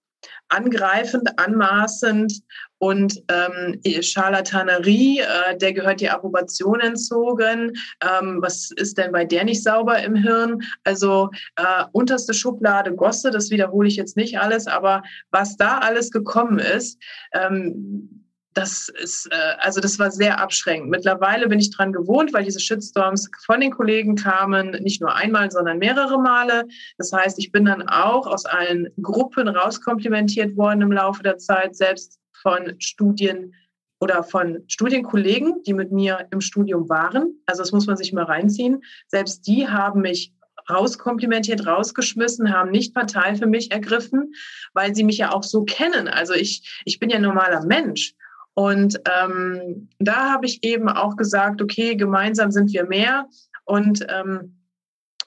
angreifend, 0.50 1.30
anmaßend 1.38 2.42
und 2.80 3.24
ähm, 3.30 3.82
Charlatanerie, 4.02 5.20
äh, 5.20 5.58
der 5.58 5.74
gehört 5.74 6.00
die 6.00 6.10
Approbation 6.10 6.80
entzogen. 6.80 7.74
Ähm, 8.02 8.40
was 8.42 8.72
ist 8.72 8.98
denn 8.98 9.12
bei 9.12 9.26
der 9.26 9.46
nicht 9.46 9.64
sauber 9.64 10.02
im 10.04 10.16
Hirn? 10.16 10.62
Also 10.84 11.30
äh, 11.56 11.84
unterste 11.92 12.34
Schublade 12.34 12.94
Gosse, 12.96 13.32
das 13.32 13.50
wiederhole 13.50 13.88
ich 13.88 13.96
jetzt 13.96 14.16
nicht 14.16 14.40
alles, 14.40 14.68
aber 14.68 15.04
was 15.32 15.58
da 15.58 15.80
alles 15.80 16.12
gekommen 16.12 16.60
ist, 16.60 17.02
ähm, 17.34 18.27
das 18.58 18.90
ist, 18.90 19.32
äh, 19.32 19.56
also 19.60 19.80
das 19.80 20.00
war 20.00 20.10
sehr 20.10 20.40
abschränkend. 20.40 20.90
Mittlerweile 20.90 21.48
bin 21.48 21.60
ich 21.60 21.70
dran 21.70 21.94
gewohnt, 21.94 22.34
weil 22.34 22.44
diese 22.44 22.60
Shitstorms 22.60 23.30
von 23.46 23.62
den 23.62 23.72
Kollegen 23.72 24.16
kamen, 24.16 24.72
nicht 24.82 25.00
nur 25.00 25.14
einmal, 25.14 25.52
sondern 25.52 25.78
mehrere 25.78 26.20
Male. 26.20 26.68
Das 26.98 27.14
heißt, 27.14 27.38
ich 27.38 27.52
bin 27.52 27.66
dann 27.66 27.88
auch 27.88 28.26
aus 28.26 28.46
allen 28.46 28.90
Gruppen 29.00 29.48
rauskomplimentiert 29.48 30.58
worden 30.58 30.82
im 30.82 30.92
Laufe 30.92 31.22
der 31.22 31.38
Zeit, 31.38 31.76
selbst 31.76 32.20
von 32.42 32.74
Studien 32.80 33.54
oder 34.00 34.24
von 34.24 34.64
Studienkollegen, 34.68 35.62
die 35.64 35.74
mit 35.74 35.92
mir 35.92 36.28
im 36.32 36.42
Studium 36.42 36.90
waren. 36.90 37.40
Also 37.46 37.62
das 37.62 37.72
muss 37.72 37.86
man 37.86 37.98
sich 37.98 38.12
mal 38.12 38.26
reinziehen. 38.26 38.84
Selbst 39.08 39.46
die 39.46 39.68
haben 39.68 40.02
mich 40.02 40.34
rauskomplimentiert, 40.70 41.66
rausgeschmissen, 41.66 42.52
haben 42.52 42.72
nicht 42.72 42.94
Partei 42.96 43.36
für 43.36 43.48
mich 43.48 43.72
ergriffen, 43.72 44.34
weil 44.74 44.96
sie 44.96 45.04
mich 45.04 45.18
ja 45.20 45.32
auch 45.32 45.44
so 45.44 45.64
kennen. 45.64 46.08
Also 46.08 46.34
ich, 46.34 46.82
ich 46.86 47.00
bin 47.00 47.10
ja 47.10 47.20
normaler 47.20 47.64
Mensch. 47.66 48.16
Und 48.58 49.00
ähm, 49.06 49.88
da 50.00 50.32
habe 50.32 50.48
ich 50.48 50.64
eben 50.64 50.90
auch 50.90 51.16
gesagt, 51.16 51.62
okay, 51.62 51.96
gemeinsam 51.96 52.50
sind 52.50 52.74
wir 52.74 52.86
mehr. 52.86 53.28
Und 53.66 54.04
ähm, 54.10 54.64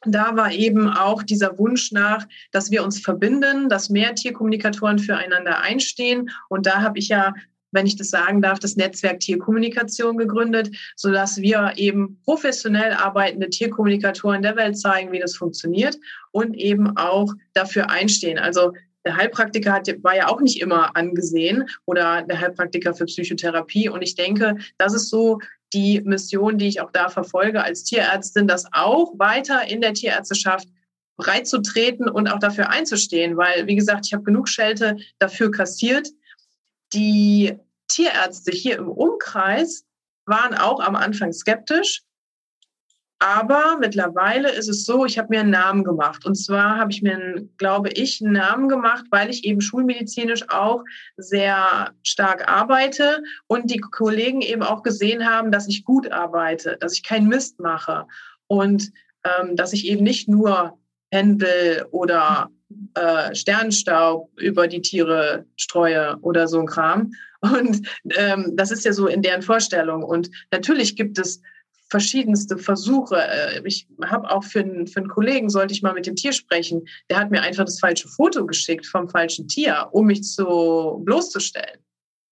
da 0.04 0.36
war 0.36 0.50
eben 0.50 0.88
auch 0.88 1.22
dieser 1.22 1.56
Wunsch 1.56 1.92
nach, 1.92 2.26
dass 2.50 2.72
wir 2.72 2.82
uns 2.82 2.98
verbinden, 2.98 3.68
dass 3.68 3.88
mehr 3.88 4.16
Tierkommunikatoren 4.16 4.98
füreinander 4.98 5.60
einstehen. 5.60 6.28
Und 6.48 6.66
da 6.66 6.82
habe 6.82 6.98
ich 6.98 7.08
ja, 7.08 7.32
wenn 7.70 7.86
ich 7.86 7.94
das 7.94 8.10
sagen 8.10 8.42
darf, 8.42 8.58
das 8.58 8.74
Netzwerk 8.74 9.20
Tierkommunikation 9.20 10.18
gegründet, 10.18 10.74
sodass 10.96 11.36
wir 11.36 11.74
eben 11.76 12.20
professionell 12.24 12.94
arbeitende 12.94 13.48
Tierkommunikatoren 13.48 14.42
der 14.42 14.56
Welt 14.56 14.76
zeigen, 14.76 15.12
wie 15.12 15.20
das 15.20 15.36
funktioniert 15.36 15.96
und 16.32 16.54
eben 16.56 16.96
auch 16.96 17.32
dafür 17.52 17.90
einstehen. 17.90 18.40
Also 18.40 18.72
der 19.04 19.16
Heilpraktiker 19.16 19.72
hat, 19.72 19.88
war 20.02 20.16
ja 20.16 20.28
auch 20.28 20.40
nicht 20.40 20.60
immer 20.60 20.96
angesehen 20.96 21.68
oder 21.86 22.22
der 22.22 22.40
Heilpraktiker 22.40 22.94
für 22.94 23.06
Psychotherapie. 23.06 23.88
Und 23.88 24.02
ich 24.02 24.14
denke, 24.14 24.56
das 24.78 24.94
ist 24.94 25.08
so 25.08 25.38
die 25.72 26.00
Mission, 26.02 26.58
die 26.58 26.68
ich 26.68 26.80
auch 26.80 26.90
da 26.90 27.08
verfolge 27.08 27.62
als 27.62 27.84
Tierärztin, 27.84 28.46
das 28.46 28.66
auch 28.72 29.18
weiter 29.18 29.68
in 29.68 29.80
der 29.80 29.94
Tierärzteschaft 29.94 30.68
breitzutreten 31.16 32.08
und 32.08 32.28
auch 32.28 32.38
dafür 32.38 32.70
einzustehen, 32.70 33.36
weil, 33.36 33.66
wie 33.66 33.76
gesagt, 33.76 34.06
ich 34.06 34.12
habe 34.12 34.24
genug 34.24 34.48
Schelte 34.48 34.96
dafür 35.18 35.50
kassiert. 35.50 36.08
Die 36.92 37.56
Tierärzte 37.88 38.52
hier 38.52 38.78
im 38.78 38.88
Umkreis 38.88 39.84
waren 40.26 40.54
auch 40.54 40.80
am 40.80 40.96
Anfang 40.96 41.32
skeptisch, 41.32 42.02
aber 43.20 43.76
mittlerweile 43.78 44.50
ist 44.50 44.68
es 44.68 44.86
so, 44.86 45.04
ich 45.04 45.18
habe 45.18 45.28
mir 45.28 45.40
einen 45.40 45.50
Namen 45.50 45.84
gemacht. 45.84 46.24
Und 46.24 46.36
zwar 46.36 46.78
habe 46.78 46.90
ich 46.90 47.02
mir, 47.02 47.14
einen, 47.14 47.54
glaube 47.58 47.90
ich, 47.90 48.22
einen 48.22 48.32
Namen 48.32 48.68
gemacht, 48.68 49.04
weil 49.10 49.28
ich 49.28 49.44
eben 49.44 49.60
schulmedizinisch 49.60 50.48
auch 50.48 50.82
sehr 51.18 51.92
stark 52.02 52.48
arbeite 52.50 53.22
und 53.46 53.70
die 53.70 53.78
Kollegen 53.78 54.40
eben 54.40 54.62
auch 54.62 54.82
gesehen 54.82 55.28
haben, 55.28 55.52
dass 55.52 55.68
ich 55.68 55.84
gut 55.84 56.10
arbeite, 56.10 56.78
dass 56.80 56.94
ich 56.94 57.02
keinen 57.02 57.28
Mist 57.28 57.60
mache 57.60 58.06
und 58.46 58.90
ähm, 59.24 59.54
dass 59.54 59.74
ich 59.74 59.86
eben 59.86 60.02
nicht 60.02 60.26
nur 60.26 60.78
Händel 61.12 61.84
oder 61.90 62.50
äh, 62.94 63.34
Sternstaub 63.34 64.30
über 64.38 64.66
die 64.66 64.80
Tiere 64.80 65.44
streue 65.56 66.16
oder 66.22 66.48
so 66.48 66.58
ein 66.58 66.66
Kram. 66.66 67.12
Und 67.40 67.86
ähm, 68.16 68.52
das 68.54 68.70
ist 68.70 68.84
ja 68.84 68.92
so 68.92 69.06
in 69.06 69.22
deren 69.22 69.42
Vorstellung. 69.42 70.04
Und 70.04 70.30
natürlich 70.50 70.96
gibt 70.96 71.18
es 71.18 71.42
verschiedenste 71.90 72.56
Versuche. 72.56 73.16
Äh, 73.16 73.62
ich 73.64 73.86
habe 74.04 74.30
auch 74.30 74.44
für 74.44 74.60
einen, 74.60 74.86
für 74.86 75.00
einen 75.00 75.08
Kollegen, 75.08 75.50
sollte 75.50 75.74
ich 75.74 75.82
mal 75.82 75.92
mit 75.92 76.06
dem 76.06 76.16
Tier 76.16 76.32
sprechen, 76.32 76.86
der 77.10 77.18
hat 77.18 77.30
mir 77.30 77.42
einfach 77.42 77.64
das 77.64 77.80
falsche 77.80 78.08
Foto 78.08 78.46
geschickt 78.46 78.86
vom 78.86 79.08
falschen 79.08 79.48
Tier, 79.48 79.88
um 79.92 80.06
mich 80.06 80.22
zu 80.22 81.02
bloßzustellen. 81.04 81.80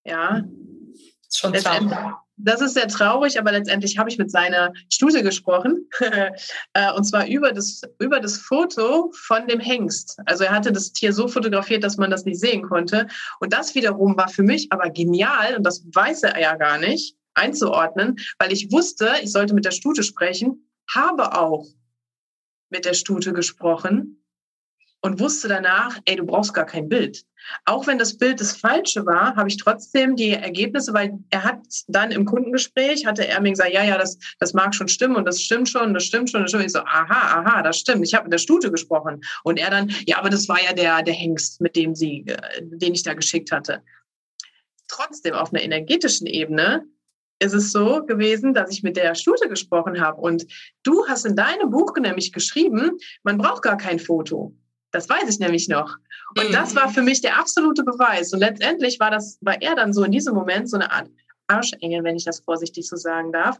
Ja. 0.04 0.42
Das 0.42 1.34
ist 1.34 1.38
schon 1.38 1.52
traurig. 1.52 1.92
Das 2.40 2.60
ist 2.60 2.74
sehr 2.74 2.86
traurig, 2.86 3.38
aber 3.38 3.50
letztendlich 3.50 3.98
habe 3.98 4.08
ich 4.08 4.16
mit 4.16 4.30
seiner 4.30 4.72
Studie 4.90 5.22
gesprochen. 5.22 5.88
Äh, 6.74 6.92
und 6.92 7.04
zwar 7.04 7.26
über 7.26 7.52
das, 7.52 7.82
über 7.98 8.20
das 8.20 8.36
Foto 8.36 9.10
von 9.14 9.46
dem 9.48 9.58
Hengst. 9.58 10.18
Also 10.26 10.44
er 10.44 10.52
hatte 10.52 10.70
das 10.70 10.92
Tier 10.92 11.12
so 11.12 11.26
fotografiert, 11.26 11.82
dass 11.82 11.96
man 11.96 12.10
das 12.10 12.24
nicht 12.24 12.38
sehen 12.38 12.62
konnte. 12.62 13.06
Und 13.40 13.52
das 13.52 13.74
wiederum 13.74 14.16
war 14.16 14.28
für 14.28 14.42
mich 14.42 14.70
aber 14.70 14.90
genial, 14.90 15.56
und 15.56 15.64
das 15.64 15.84
weiß 15.92 16.24
er 16.24 16.40
ja 16.40 16.54
gar 16.56 16.78
nicht, 16.78 17.16
einzuordnen, 17.38 18.16
weil 18.38 18.52
ich 18.52 18.70
wusste, 18.72 19.14
ich 19.22 19.32
sollte 19.32 19.54
mit 19.54 19.64
der 19.64 19.70
Stute 19.70 20.02
sprechen, 20.02 20.70
habe 20.90 21.38
auch 21.38 21.66
mit 22.70 22.84
der 22.84 22.94
Stute 22.94 23.32
gesprochen 23.32 24.18
und 25.00 25.20
wusste 25.20 25.48
danach, 25.48 25.98
ey, 26.06 26.16
du 26.16 26.26
brauchst 26.26 26.54
gar 26.54 26.66
kein 26.66 26.88
Bild. 26.88 27.24
Auch 27.64 27.86
wenn 27.86 27.98
das 27.98 28.18
Bild 28.18 28.40
das 28.40 28.56
falsche 28.56 29.06
war, 29.06 29.36
habe 29.36 29.48
ich 29.48 29.56
trotzdem 29.56 30.16
die 30.16 30.30
Ergebnisse, 30.30 30.92
weil 30.92 31.18
er 31.30 31.44
hat 31.44 31.60
dann 31.86 32.10
im 32.10 32.24
Kundengespräch, 32.24 33.06
hatte 33.06 33.26
er 33.26 33.40
mir 33.40 33.50
gesagt, 33.50 33.72
ja, 33.72 33.84
ja, 33.84 33.96
das, 33.96 34.18
das 34.40 34.54
mag 34.54 34.74
schon 34.74 34.88
stimmen 34.88 35.16
und 35.16 35.24
das 35.24 35.40
stimmt 35.40 35.68
schon, 35.68 35.94
das 35.94 36.04
stimmt 36.04 36.30
schon. 36.30 36.42
Das 36.42 36.50
stimmt. 36.50 36.64
Ich 36.64 36.72
so, 36.72 36.80
aha, 36.80 37.40
aha, 37.40 37.62
das 37.62 37.78
stimmt. 37.78 38.04
Ich 38.04 38.14
habe 38.14 38.24
mit 38.24 38.32
der 38.32 38.38
Stute 38.38 38.70
gesprochen. 38.70 39.20
Und 39.44 39.58
er 39.58 39.70
dann, 39.70 39.92
ja, 40.06 40.18
aber 40.18 40.30
das 40.30 40.48
war 40.48 40.62
ja 40.62 40.72
der, 40.72 41.02
der 41.02 41.14
Hengst, 41.14 41.60
mit 41.60 41.76
dem 41.76 41.94
sie, 41.94 42.24
äh, 42.26 42.60
den 42.62 42.94
ich 42.94 43.04
da 43.04 43.14
geschickt 43.14 43.52
hatte. 43.52 43.82
Trotzdem 44.88 45.34
auf 45.34 45.52
einer 45.52 45.62
energetischen 45.62 46.26
Ebene 46.26 46.84
ist 47.40 47.54
es 47.54 47.72
so 47.72 48.04
gewesen, 48.04 48.54
dass 48.54 48.70
ich 48.70 48.82
mit 48.82 48.96
der 48.96 49.14
Stute 49.14 49.48
gesprochen 49.48 50.00
habe. 50.00 50.20
Und 50.20 50.46
du 50.82 51.06
hast 51.06 51.24
in 51.24 51.36
deinem 51.36 51.70
Buch 51.70 51.94
nämlich 52.00 52.32
geschrieben, 52.32 52.98
man 53.22 53.38
braucht 53.38 53.62
gar 53.62 53.76
kein 53.76 53.98
Foto. 53.98 54.54
Das 54.90 55.08
weiß 55.08 55.28
ich 55.28 55.38
nämlich 55.38 55.68
noch. 55.68 55.96
Und 56.36 56.52
das 56.52 56.74
war 56.74 56.88
für 56.88 57.02
mich 57.02 57.20
der 57.20 57.38
absolute 57.38 57.84
Beweis. 57.84 58.32
Und 58.32 58.40
letztendlich 58.40 58.98
war 59.00 59.10
das, 59.10 59.38
war 59.40 59.60
er 59.60 59.74
dann 59.74 59.92
so 59.92 60.02
in 60.04 60.12
diesem 60.12 60.34
Moment 60.34 60.68
so 60.68 60.76
eine 60.76 60.90
Art 60.90 61.08
Arschengel, 61.46 62.04
wenn 62.04 62.16
ich 62.16 62.24
das 62.24 62.40
vorsichtig 62.40 62.88
so 62.88 62.96
sagen 62.96 63.32
darf. 63.32 63.58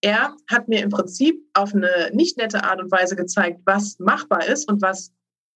Er 0.00 0.34
hat 0.50 0.68
mir 0.68 0.82
im 0.82 0.90
Prinzip 0.90 1.40
auf 1.54 1.74
eine 1.74 2.10
nicht 2.12 2.36
nette 2.36 2.64
Art 2.64 2.80
und 2.80 2.90
Weise 2.90 3.16
gezeigt, 3.16 3.60
was 3.64 3.98
machbar 3.98 4.46
ist 4.46 4.68
und 4.68 4.82
was 4.82 5.12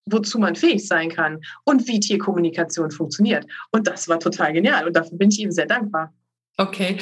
wozu 0.07 0.39
man 0.39 0.57
fähig 0.57 0.87
sein 0.89 1.11
kann 1.11 1.41
und 1.65 1.87
wie 1.87 2.01
Tierkommunikation 2.01 2.91
funktioniert. 2.91 3.47
Und 3.71 3.87
das 3.87 4.09
war 4.09 4.19
total 4.19 4.53
genial 4.53 4.87
und 4.87 4.97
dafür 4.97 5.19
bin 5.19 5.31
ich 5.31 5.39
ihm 5.39 5.53
sehr 5.53 5.67
dankbar. 5.67 6.13
Okay, 6.57 6.99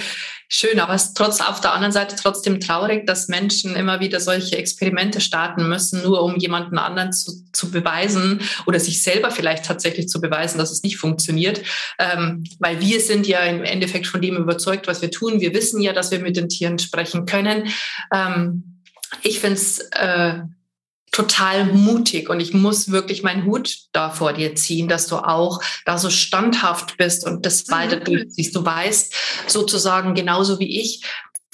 schön, 0.49 0.81
aber 0.81 0.95
es 0.95 1.05
ist 1.05 1.17
trotz 1.17 1.41
auf 1.41 1.61
der 1.61 1.75
anderen 1.75 1.93
Seite 1.93 2.17
trotzdem 2.17 2.59
traurig, 2.59 3.07
dass 3.07 3.29
Menschen 3.29 3.77
immer 3.77 4.01
wieder 4.01 4.19
solche 4.19 4.57
Experimente 4.57 5.21
starten 5.21 5.69
müssen, 5.69 6.03
nur 6.03 6.23
um 6.23 6.37
jemanden 6.37 6.79
anderen 6.79 7.13
zu, 7.13 7.33
zu 7.53 7.71
beweisen 7.71 8.41
oder 8.67 8.81
sich 8.81 9.03
selber 9.03 9.31
vielleicht 9.31 9.67
tatsächlich 9.67 10.09
zu 10.09 10.21
beweisen, 10.21 10.59
dass 10.59 10.71
es 10.71 10.83
nicht 10.83 10.97
funktioniert. 10.97 11.61
Ähm, 11.99 12.45
weil 12.59 12.81
wir 12.81 13.01
sind 13.01 13.27
ja 13.27 13.41
im 13.41 13.63
Endeffekt 13.63 14.07
von 14.07 14.23
dem 14.23 14.37
überzeugt, 14.37 14.87
was 14.87 15.03
wir 15.03 15.11
tun. 15.11 15.41
Wir 15.41 15.55
wissen 15.55 15.81
ja, 15.81 15.93
dass 15.93 16.11
wir 16.11 16.21
mit 16.21 16.37
den 16.37 16.49
Tieren 16.49 16.79
sprechen 16.79 17.27
können. 17.27 17.69
Ähm, 18.13 18.81
ich 19.23 19.41
finde 19.41 19.57
es 19.57 19.79
äh, 19.93 20.41
total 21.19 21.67
mutig 21.67 22.31
und 22.31 22.39
ich 22.39 22.55
muss 22.55 22.93
wirklich 22.93 23.25
meinen 23.25 23.45
Hut 23.45 23.77
da 23.91 24.09
vor 24.09 24.33
dir 24.33 24.55
ziehen, 24.55 24.87
dass 24.87 25.09
du 25.09 25.17
auch 25.17 25.61
da 25.85 25.99
so 25.99 26.11
standhaft 26.11 26.97
bist 26.97 27.27
und 27.27 27.45
das 27.45 27.69
weiter 27.71 27.97
mhm. 27.97 28.05
durchziehst. 28.05 28.55
Du 28.55 28.65
weißt 28.65 29.13
sozusagen 29.49 30.15
genauso 30.15 30.61
wie 30.61 30.81
ich, 30.81 31.03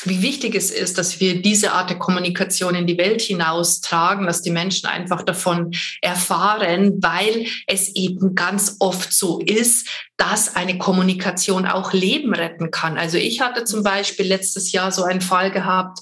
wie 0.05 0.21
wichtig 0.21 0.55
es 0.55 0.71
ist, 0.71 0.99
dass 0.99 1.19
wir 1.19 1.41
diese 1.41 1.73
Art 1.73 1.89
der 1.89 1.99
Kommunikation 1.99 2.75
in 2.75 2.87
die 2.87 2.99
Welt 2.99 3.23
hinaustragen, 3.23 4.27
dass 4.27 4.43
die 4.43 4.51
Menschen 4.51 4.87
einfach 4.87 5.23
davon 5.23 5.71
erfahren, 6.03 6.99
weil 7.01 7.47
es 7.67 7.89
eben 7.95 8.35
ganz 8.35 8.77
oft 8.81 9.15
so 9.15 9.41
ist, 9.41 9.89
dass 10.19 10.57
eine 10.57 10.77
Kommunikation 10.77 11.65
auch 11.65 11.95
Leben 11.95 12.35
retten 12.35 12.71
kann. 12.71 12.99
Also 12.99 13.17
ich 13.17 13.41
hatte 13.41 13.65
zum 13.65 13.83
Beispiel 13.83 14.27
letztes 14.27 14.73
Jahr 14.73 14.93
so 14.93 15.05
einen 15.05 15.23
Fall 15.23 15.51
gehabt, 15.51 16.01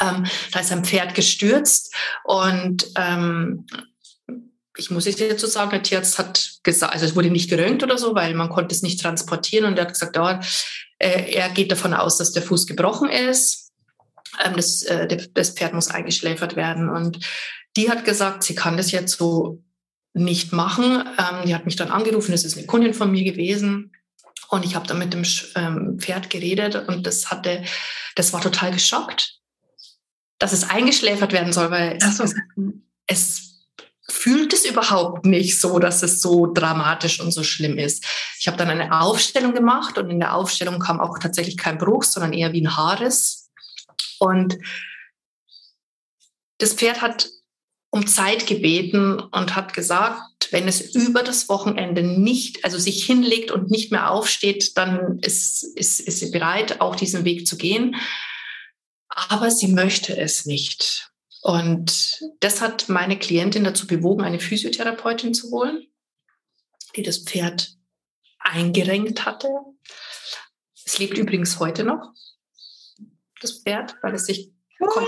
ähm, 0.00 0.26
da 0.52 0.60
ist 0.60 0.72
ein 0.72 0.84
Pferd 0.84 1.14
gestürzt 1.14 1.94
und 2.24 2.86
ähm, 2.96 3.66
ich 4.78 4.90
muss 4.90 5.06
es 5.06 5.18
jetzt 5.18 5.40
so 5.40 5.46
sagen, 5.46 5.70
der 5.70 5.82
Tierarzt 5.82 6.18
hat 6.18 6.58
gesagt, 6.62 6.92
also 6.92 7.06
es 7.06 7.16
wurde 7.16 7.30
nicht 7.30 7.48
gerönt 7.48 7.82
oder 7.82 7.98
so, 7.98 8.14
weil 8.14 8.34
man 8.34 8.50
konnte 8.50 8.74
es 8.74 8.82
nicht 8.82 9.00
transportieren 9.00 9.64
und 9.64 9.78
er 9.78 9.84
hat 9.84 9.92
gesagt, 9.92 10.18
oh, 10.18 10.38
äh, 10.98 11.32
er 11.32 11.48
geht 11.50 11.72
davon 11.72 11.94
aus, 11.94 12.18
dass 12.18 12.32
der 12.32 12.42
Fuß 12.42 12.66
gebrochen 12.66 13.08
ist. 13.08 13.72
Ähm, 14.44 14.54
das, 14.56 14.82
äh, 14.82 15.28
das 15.32 15.50
Pferd 15.50 15.72
muss 15.72 15.88
eingeschläfert 15.88 16.56
werden 16.56 16.88
und 16.88 17.24
die 17.76 17.90
hat 17.90 18.04
gesagt, 18.04 18.42
sie 18.42 18.54
kann 18.54 18.76
das 18.76 18.90
jetzt 18.90 19.18
so 19.18 19.62
nicht 20.12 20.52
machen. 20.52 21.04
Ähm, 21.18 21.46
die 21.46 21.54
hat 21.54 21.66
mich 21.66 21.76
dann 21.76 21.90
angerufen, 21.90 22.32
das 22.32 22.44
ist 22.44 22.56
eine 22.56 22.66
Kundin 22.66 22.94
von 22.94 23.10
mir 23.10 23.24
gewesen. 23.24 23.92
Und 24.48 24.64
ich 24.64 24.74
habe 24.74 24.86
dann 24.86 24.98
mit 24.98 25.12
dem 25.12 25.24
ähm, 25.56 25.98
Pferd 25.98 26.30
geredet 26.30 26.76
und 26.88 27.06
das 27.06 27.30
hatte, 27.30 27.64
das 28.14 28.32
war 28.32 28.40
total 28.40 28.72
geschockt 28.72 29.36
dass 30.38 30.52
es 30.52 30.68
eingeschläfert 30.68 31.32
werden 31.32 31.52
soll, 31.52 31.70
weil 31.70 32.00
so. 32.00 32.24
es, 32.24 32.34
es 33.06 33.46
fühlt 34.08 34.52
es 34.52 34.64
überhaupt 34.64 35.26
nicht 35.26 35.60
so, 35.60 35.78
dass 35.78 36.02
es 36.02 36.20
so 36.20 36.52
dramatisch 36.52 37.20
und 37.20 37.32
so 37.32 37.42
schlimm 37.42 37.78
ist. 37.78 38.04
Ich 38.38 38.46
habe 38.46 38.56
dann 38.56 38.68
eine 38.68 39.00
Aufstellung 39.00 39.54
gemacht 39.54 39.98
und 39.98 40.10
in 40.10 40.20
der 40.20 40.34
Aufstellung 40.34 40.78
kam 40.78 41.00
auch 41.00 41.18
tatsächlich 41.18 41.56
kein 41.56 41.78
Bruch, 41.78 42.04
sondern 42.04 42.32
eher 42.32 42.52
wie 42.52 42.62
ein 42.62 42.76
Haares. 42.76 43.50
Und 44.18 44.58
das 46.58 46.74
Pferd 46.74 47.02
hat 47.02 47.28
um 47.90 48.06
Zeit 48.06 48.46
gebeten 48.46 49.18
und 49.18 49.56
hat 49.56 49.72
gesagt, 49.72 50.48
wenn 50.50 50.68
es 50.68 50.94
über 50.94 51.22
das 51.22 51.48
Wochenende 51.48 52.02
nicht, 52.02 52.64
also 52.64 52.78
sich 52.78 53.04
hinlegt 53.04 53.50
und 53.50 53.70
nicht 53.70 53.90
mehr 53.90 54.10
aufsteht, 54.10 54.76
dann 54.76 55.18
ist, 55.20 55.64
ist, 55.76 56.00
ist 56.00 56.20
sie 56.20 56.30
bereit, 56.30 56.80
auch 56.80 56.94
diesen 56.94 57.24
Weg 57.24 57.46
zu 57.46 57.56
gehen 57.56 57.96
aber 59.16 59.50
sie 59.50 59.68
möchte 59.68 60.16
es 60.16 60.44
nicht. 60.46 61.10
Und 61.42 62.20
das 62.40 62.60
hat 62.60 62.88
meine 62.88 63.18
Klientin 63.18 63.64
dazu 63.64 63.86
bewogen, 63.86 64.24
eine 64.24 64.40
Physiotherapeutin 64.40 65.32
zu 65.32 65.50
holen, 65.50 65.86
die 66.96 67.02
das 67.02 67.18
Pferd 67.18 67.76
eingerenkt 68.38 69.24
hatte. 69.24 69.48
Es 70.84 70.98
lebt 70.98 71.18
übrigens 71.18 71.58
heute 71.58 71.84
noch, 71.84 72.12
das 73.40 73.62
Pferd, 73.62 73.96
weil 74.02 74.14
es 74.14 74.26
sich 74.26 74.52
kom 74.78 75.06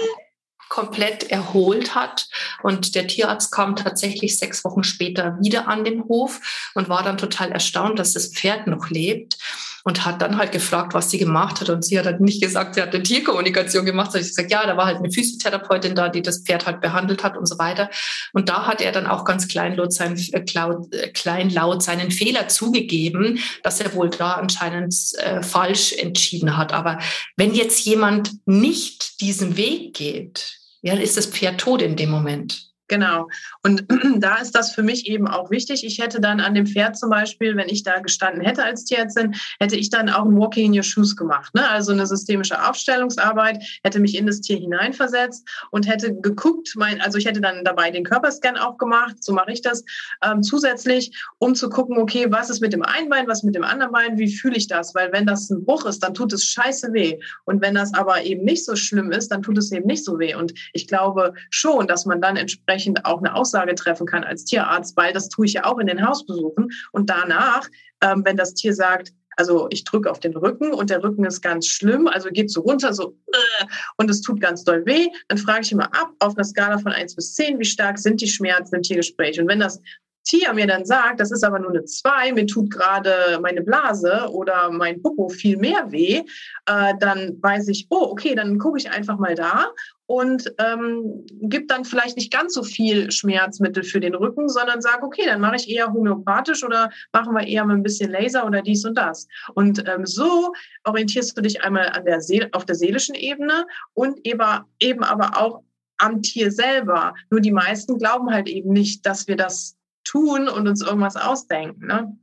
komplett 0.68 1.30
erholt 1.30 1.94
hat. 1.94 2.28
Und 2.62 2.94
der 2.94 3.06
Tierarzt 3.06 3.50
kam 3.50 3.74
tatsächlich 3.74 4.38
sechs 4.38 4.64
Wochen 4.64 4.84
später 4.84 5.38
wieder 5.40 5.66
an 5.66 5.82
den 5.82 6.04
Hof 6.04 6.70
und 6.74 6.90
war 6.90 7.02
dann 7.02 7.16
total 7.16 7.52
erstaunt, 7.52 7.98
dass 7.98 8.12
das 8.12 8.28
Pferd 8.28 8.66
noch 8.66 8.90
lebt 8.90 9.38
und 9.84 10.04
hat 10.04 10.20
dann 10.22 10.38
halt 10.38 10.52
gefragt, 10.52 10.94
was 10.94 11.10
sie 11.10 11.18
gemacht 11.18 11.60
hat. 11.60 11.70
Und 11.70 11.84
sie 11.84 11.98
hat 11.98 12.06
halt 12.06 12.20
nicht 12.20 12.42
gesagt, 12.42 12.74
sie 12.74 12.82
hat 12.82 12.94
eine 12.94 13.02
Tierkommunikation 13.02 13.84
gemacht, 13.84 14.12
sondern 14.12 14.24
hat 14.24 14.30
gesagt, 14.30 14.50
ja, 14.50 14.66
da 14.66 14.76
war 14.76 14.86
halt 14.86 14.98
eine 14.98 15.10
Physiotherapeutin 15.10 15.94
da, 15.94 16.08
die 16.08 16.22
das 16.22 16.42
Pferd 16.42 16.66
halt 16.66 16.80
behandelt 16.80 17.22
hat 17.24 17.36
und 17.36 17.46
so 17.46 17.58
weiter. 17.58 17.90
Und 18.32 18.48
da 18.48 18.66
hat 18.66 18.80
er 18.80 18.92
dann 18.92 19.06
auch 19.06 19.24
ganz 19.24 19.48
kleinlaut, 19.48 19.92
sein, 19.92 20.16
äh, 20.32 20.40
äh, 20.40 21.08
kleinlaut 21.12 21.82
seinen 21.82 22.10
Fehler 22.10 22.48
zugegeben, 22.48 23.38
dass 23.62 23.80
er 23.80 23.94
wohl 23.94 24.10
da 24.10 24.32
anscheinend 24.32 24.94
äh, 25.18 25.42
falsch 25.42 25.92
entschieden 25.92 26.56
hat. 26.56 26.72
Aber 26.72 26.98
wenn 27.36 27.54
jetzt 27.54 27.84
jemand 27.84 28.32
nicht 28.46 29.20
diesen 29.20 29.56
Weg 29.56 29.94
geht, 29.94 30.58
ja, 30.82 30.94
ist 30.94 31.16
das 31.16 31.26
Pferd 31.26 31.60
tot 31.60 31.82
in 31.82 31.96
dem 31.96 32.10
Moment. 32.10 32.67
Genau. 32.88 33.28
Und 33.62 33.84
da 34.18 34.36
ist 34.36 34.54
das 34.54 34.74
für 34.74 34.82
mich 34.82 35.06
eben 35.06 35.28
auch 35.28 35.50
wichtig. 35.50 35.84
Ich 35.84 35.98
hätte 35.98 36.20
dann 36.20 36.40
an 36.40 36.54
dem 36.54 36.66
Pferd 36.66 36.96
zum 36.96 37.10
Beispiel, 37.10 37.56
wenn 37.56 37.68
ich 37.68 37.82
da 37.82 38.00
gestanden 38.00 38.42
hätte 38.42 38.64
als 38.64 38.84
Tierärztin, 38.84 39.34
hätte 39.60 39.76
ich 39.76 39.90
dann 39.90 40.08
auch 40.08 40.24
ein 40.24 40.38
Walking 40.38 40.72
in 40.72 40.78
your 40.78 40.82
shoes 40.82 41.14
gemacht. 41.14 41.54
Ne? 41.54 41.68
Also 41.68 41.92
eine 41.92 42.06
systemische 42.06 42.66
Aufstellungsarbeit, 42.66 43.62
hätte 43.82 44.00
mich 44.00 44.16
in 44.16 44.26
das 44.26 44.40
Tier 44.40 44.58
hineinversetzt 44.58 45.46
und 45.70 45.86
hätte 45.86 46.14
geguckt, 46.20 46.72
mein, 46.76 47.00
also 47.00 47.18
ich 47.18 47.26
hätte 47.26 47.40
dann 47.40 47.64
dabei 47.64 47.90
den 47.90 48.04
Körperscan 48.04 48.56
auch 48.56 48.78
gemacht, 48.78 49.22
so 49.22 49.32
mache 49.32 49.52
ich 49.52 49.60
das 49.60 49.84
ähm, 50.24 50.42
zusätzlich, 50.42 51.12
um 51.38 51.54
zu 51.54 51.68
gucken, 51.68 51.98
okay, 51.98 52.26
was 52.30 52.48
ist 52.48 52.60
mit 52.60 52.72
dem 52.72 52.82
einen 52.82 53.10
Bein, 53.10 53.28
was 53.28 53.42
mit 53.42 53.54
dem 53.54 53.64
anderen 53.64 53.92
Bein, 53.92 54.18
wie 54.18 54.34
fühle 54.34 54.56
ich 54.56 54.66
das? 54.66 54.94
Weil 54.94 55.12
wenn 55.12 55.26
das 55.26 55.50
ein 55.50 55.64
Bruch 55.64 55.84
ist, 55.84 56.02
dann 56.02 56.14
tut 56.14 56.32
es 56.32 56.44
scheiße 56.44 56.92
weh. 56.92 57.18
Und 57.44 57.60
wenn 57.60 57.74
das 57.74 57.92
aber 57.92 58.22
eben 58.22 58.44
nicht 58.44 58.64
so 58.64 58.76
schlimm 58.76 59.12
ist, 59.12 59.28
dann 59.28 59.42
tut 59.42 59.58
es 59.58 59.70
eben 59.72 59.86
nicht 59.86 60.04
so 60.04 60.18
weh. 60.18 60.34
Und 60.34 60.54
ich 60.72 60.86
glaube 60.86 61.34
schon, 61.50 61.86
dass 61.86 62.06
man 62.06 62.22
dann 62.22 62.36
entsprechend 62.36 62.77
entsprechend 62.78 63.04
auch 63.04 63.18
eine 63.18 63.34
Aussage 63.34 63.74
treffen 63.74 64.06
kann 64.06 64.24
als 64.24 64.44
Tierarzt, 64.44 64.96
weil 64.96 65.12
das 65.12 65.28
tue 65.28 65.46
ich 65.46 65.54
ja 65.54 65.64
auch 65.64 65.78
in 65.78 65.86
den 65.86 66.06
Hausbesuchen. 66.06 66.70
Und 66.92 67.10
danach, 67.10 67.68
ähm, 68.02 68.22
wenn 68.24 68.36
das 68.36 68.54
Tier 68.54 68.74
sagt, 68.74 69.12
also 69.36 69.68
ich 69.70 69.84
drücke 69.84 70.10
auf 70.10 70.20
den 70.20 70.36
Rücken 70.36 70.72
und 70.72 70.90
der 70.90 71.02
Rücken 71.02 71.24
ist 71.24 71.42
ganz 71.42 71.66
schlimm, 71.66 72.08
also 72.08 72.28
geht 72.30 72.50
so 72.50 72.60
runter, 72.60 72.92
so 72.92 73.16
äh, 73.32 73.64
und 73.96 74.10
es 74.10 74.20
tut 74.20 74.40
ganz 74.40 74.64
doll 74.64 74.84
weh. 74.84 75.08
Dann 75.28 75.38
frage 75.38 75.62
ich 75.62 75.72
immer 75.72 75.86
ab 75.94 76.10
auf 76.20 76.36
einer 76.36 76.44
Skala 76.44 76.78
von 76.78 76.92
1 76.92 77.14
bis 77.14 77.34
10, 77.34 77.58
wie 77.58 77.64
stark 77.64 77.98
sind 77.98 78.20
die 78.20 78.28
Schmerzen 78.28 78.76
im 78.76 78.82
Tiergespräch. 78.82 79.40
Und 79.40 79.48
wenn 79.48 79.60
das 79.60 79.80
Tier 80.24 80.52
mir 80.52 80.66
dann 80.66 80.84
sagt, 80.84 81.20
das 81.20 81.30
ist 81.30 81.42
aber 81.42 81.58
nur 81.58 81.70
eine 81.70 81.84
2, 81.84 82.32
mir 82.32 82.46
tut 82.46 82.70
gerade 82.70 83.38
meine 83.40 83.62
Blase 83.62 84.28
oder 84.30 84.70
mein 84.70 85.00
Popo 85.00 85.28
viel 85.28 85.56
mehr 85.56 85.90
weh, 85.90 86.22
äh, 86.66 86.94
dann 86.98 87.38
weiß 87.40 87.68
ich, 87.68 87.86
oh, 87.90 88.08
okay, 88.10 88.34
dann 88.34 88.58
gucke 88.58 88.78
ich 88.78 88.90
einfach 88.90 89.18
mal 89.18 89.34
da 89.34 89.68
und 90.08 90.54
ähm, 90.56 91.26
gibt 91.32 91.70
dann 91.70 91.84
vielleicht 91.84 92.16
nicht 92.16 92.32
ganz 92.32 92.54
so 92.54 92.62
viel 92.62 93.10
Schmerzmittel 93.10 93.82
für 93.82 94.00
den 94.00 94.14
Rücken, 94.14 94.48
sondern 94.48 94.80
sage, 94.80 95.02
okay, 95.02 95.26
dann 95.26 95.42
mache 95.42 95.56
ich 95.56 95.68
eher 95.68 95.92
homöopathisch 95.92 96.64
oder 96.64 96.90
machen 97.12 97.34
wir 97.34 97.46
eher 97.46 97.66
mit 97.66 97.76
ein 97.76 97.82
bisschen 97.82 98.10
Laser 98.10 98.46
oder 98.46 98.62
dies 98.62 98.86
und 98.86 98.96
das. 98.96 99.28
Und 99.52 99.86
ähm, 99.86 100.06
so 100.06 100.54
orientierst 100.84 101.36
du 101.36 101.42
dich 101.42 101.62
einmal 101.62 101.90
an 101.90 102.06
der 102.06 102.22
Seel 102.22 102.48
auf 102.52 102.64
der 102.64 102.74
seelischen 102.74 103.14
Ebene 103.14 103.66
und 103.92 104.18
eben, 104.26 104.40
eben 104.80 105.04
aber 105.04 105.36
auch 105.36 105.62
am 105.98 106.22
Tier 106.22 106.50
selber. 106.50 107.12
Nur 107.28 107.42
die 107.42 107.52
meisten 107.52 107.98
glauben 107.98 108.30
halt 108.30 108.48
eben 108.48 108.72
nicht, 108.72 109.04
dass 109.04 109.28
wir 109.28 109.36
das 109.36 109.76
tun 110.04 110.48
und 110.48 110.66
uns 110.66 110.80
irgendwas 110.80 111.16
ausdenken. 111.16 111.86
Ne? 111.86 112.16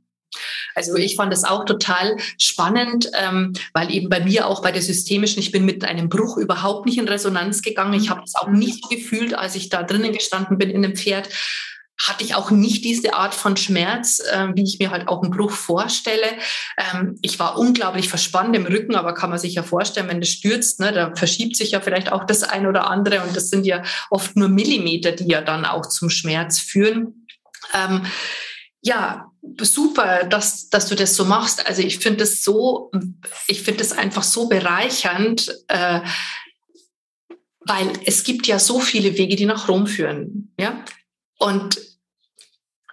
Also 0.76 0.94
ich 0.96 1.16
fand 1.16 1.32
es 1.32 1.44
auch 1.44 1.64
total 1.64 2.16
spannend, 2.38 3.10
ähm, 3.18 3.54
weil 3.72 3.90
eben 3.90 4.08
bei 4.08 4.20
mir 4.20 4.46
auch 4.46 4.62
bei 4.62 4.70
der 4.70 4.82
systemischen, 4.82 5.40
ich 5.40 5.50
bin 5.50 5.64
mit 5.64 5.84
einem 5.84 6.08
Bruch 6.08 6.36
überhaupt 6.36 6.86
nicht 6.86 6.98
in 6.98 7.08
Resonanz 7.08 7.62
gegangen. 7.62 7.94
Ich 7.94 8.10
habe 8.10 8.22
es 8.24 8.34
auch 8.34 8.48
nicht 8.48 8.82
so 8.82 8.88
gefühlt, 8.88 9.34
als 9.34 9.56
ich 9.56 9.70
da 9.70 9.82
drinnen 9.82 10.12
gestanden 10.12 10.58
bin 10.58 10.70
in 10.70 10.82
dem 10.82 10.94
Pferd 10.94 11.28
hatte 11.98 12.24
ich 12.24 12.34
auch 12.34 12.50
nicht 12.50 12.84
diese 12.84 13.14
Art 13.14 13.34
von 13.34 13.56
Schmerz, 13.56 14.20
äh, 14.20 14.48
wie 14.54 14.64
ich 14.64 14.78
mir 14.78 14.90
halt 14.90 15.08
auch 15.08 15.22
einen 15.22 15.32
Bruch 15.32 15.52
vorstelle. 15.52 16.26
Ähm, 16.76 17.18
ich 17.22 17.38
war 17.38 17.58
unglaublich 17.58 18.08
verspannt 18.08 18.54
im 18.54 18.66
Rücken, 18.66 18.94
aber 18.94 19.14
kann 19.14 19.30
man 19.30 19.38
sich 19.38 19.54
ja 19.54 19.62
vorstellen, 19.62 20.08
wenn 20.08 20.20
das 20.20 20.28
stürzt, 20.28 20.78
ne, 20.80 20.92
da 20.92 21.14
verschiebt 21.14 21.56
sich 21.56 21.70
ja 21.70 21.80
vielleicht 21.80 22.12
auch 22.12 22.24
das 22.24 22.42
ein 22.42 22.66
oder 22.66 22.90
andere 22.90 23.22
und 23.22 23.34
das 23.34 23.48
sind 23.48 23.64
ja 23.64 23.82
oft 24.10 24.36
nur 24.36 24.48
Millimeter, 24.48 25.12
die 25.12 25.26
ja 25.26 25.40
dann 25.40 25.64
auch 25.64 25.86
zum 25.86 26.10
Schmerz 26.10 26.58
führen. 26.58 27.26
Ähm, 27.72 28.02
ja, 28.82 29.32
super, 29.60 30.24
dass, 30.24 30.68
dass 30.68 30.88
du 30.88 30.94
das 30.94 31.16
so 31.16 31.24
machst. 31.24 31.66
Also 31.66 31.82
ich 31.82 31.98
finde 31.98 32.24
es 32.24 32.44
so, 32.44 32.90
ich 33.48 33.62
finde 33.62 33.82
es 33.82 33.92
einfach 33.92 34.22
so 34.22 34.48
bereichernd, 34.48 35.52
äh, 35.68 36.00
weil 37.60 37.92
es 38.04 38.22
gibt 38.22 38.46
ja 38.46 38.58
so 38.58 38.80
viele 38.80 39.18
Wege, 39.18 39.36
die 39.36 39.46
nach 39.46 39.68
Rom 39.68 39.86
führen, 39.86 40.54
ja, 40.58 40.84
und 41.38 41.80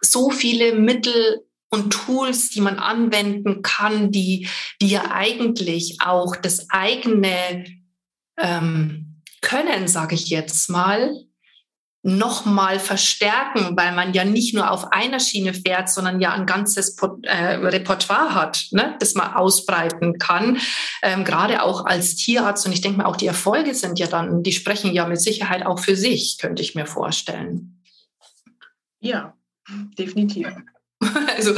so 0.01 0.31
viele 0.31 0.73
Mittel 0.73 1.45
und 1.69 1.91
Tools, 1.91 2.49
die 2.49 2.61
man 2.61 2.77
anwenden 2.77 3.61
kann, 3.61 4.11
die, 4.11 4.47
die 4.81 4.89
ja 4.89 5.11
eigentlich 5.11 5.97
auch 6.01 6.35
das 6.35 6.69
eigene 6.69 7.65
ähm, 8.37 9.21
Können, 9.41 9.87
sage 9.87 10.15
ich 10.15 10.29
jetzt 10.29 10.69
mal, 10.69 11.15
nochmal 12.03 12.79
verstärken, 12.79 13.77
weil 13.77 13.95
man 13.95 14.13
ja 14.13 14.25
nicht 14.25 14.53
nur 14.53 14.69
auf 14.69 14.91
einer 14.91 15.21
Schiene 15.21 15.53
fährt, 15.53 15.89
sondern 15.89 16.19
ja 16.19 16.33
ein 16.33 16.45
ganzes 16.45 16.97
äh, 17.23 17.55
Repertoire 17.55 18.35
hat, 18.35 18.67
ne, 18.71 18.97
das 18.99 19.15
man 19.15 19.33
ausbreiten 19.33 20.17
kann, 20.17 20.59
ähm, 21.01 21.23
gerade 21.23 21.63
auch 21.63 21.85
als 21.85 22.15
Tierarzt. 22.15 22.65
Und 22.65 22.73
ich 22.73 22.81
denke 22.81 22.97
mal, 22.97 23.05
auch 23.05 23.15
die 23.15 23.27
Erfolge 23.27 23.73
sind 23.73 23.99
ja 23.99 24.07
dann, 24.07 24.43
die 24.43 24.51
sprechen 24.51 24.93
ja 24.93 25.07
mit 25.07 25.21
Sicherheit 25.21 25.65
auch 25.65 25.79
für 25.79 25.95
sich, 25.95 26.37
könnte 26.39 26.61
ich 26.61 26.75
mir 26.75 26.85
vorstellen. 26.85 27.81
Ja, 28.99 29.33
definitiv. 29.97 30.47
Also 31.35 31.51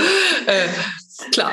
äh, 0.46 0.68
klar. 1.32 1.52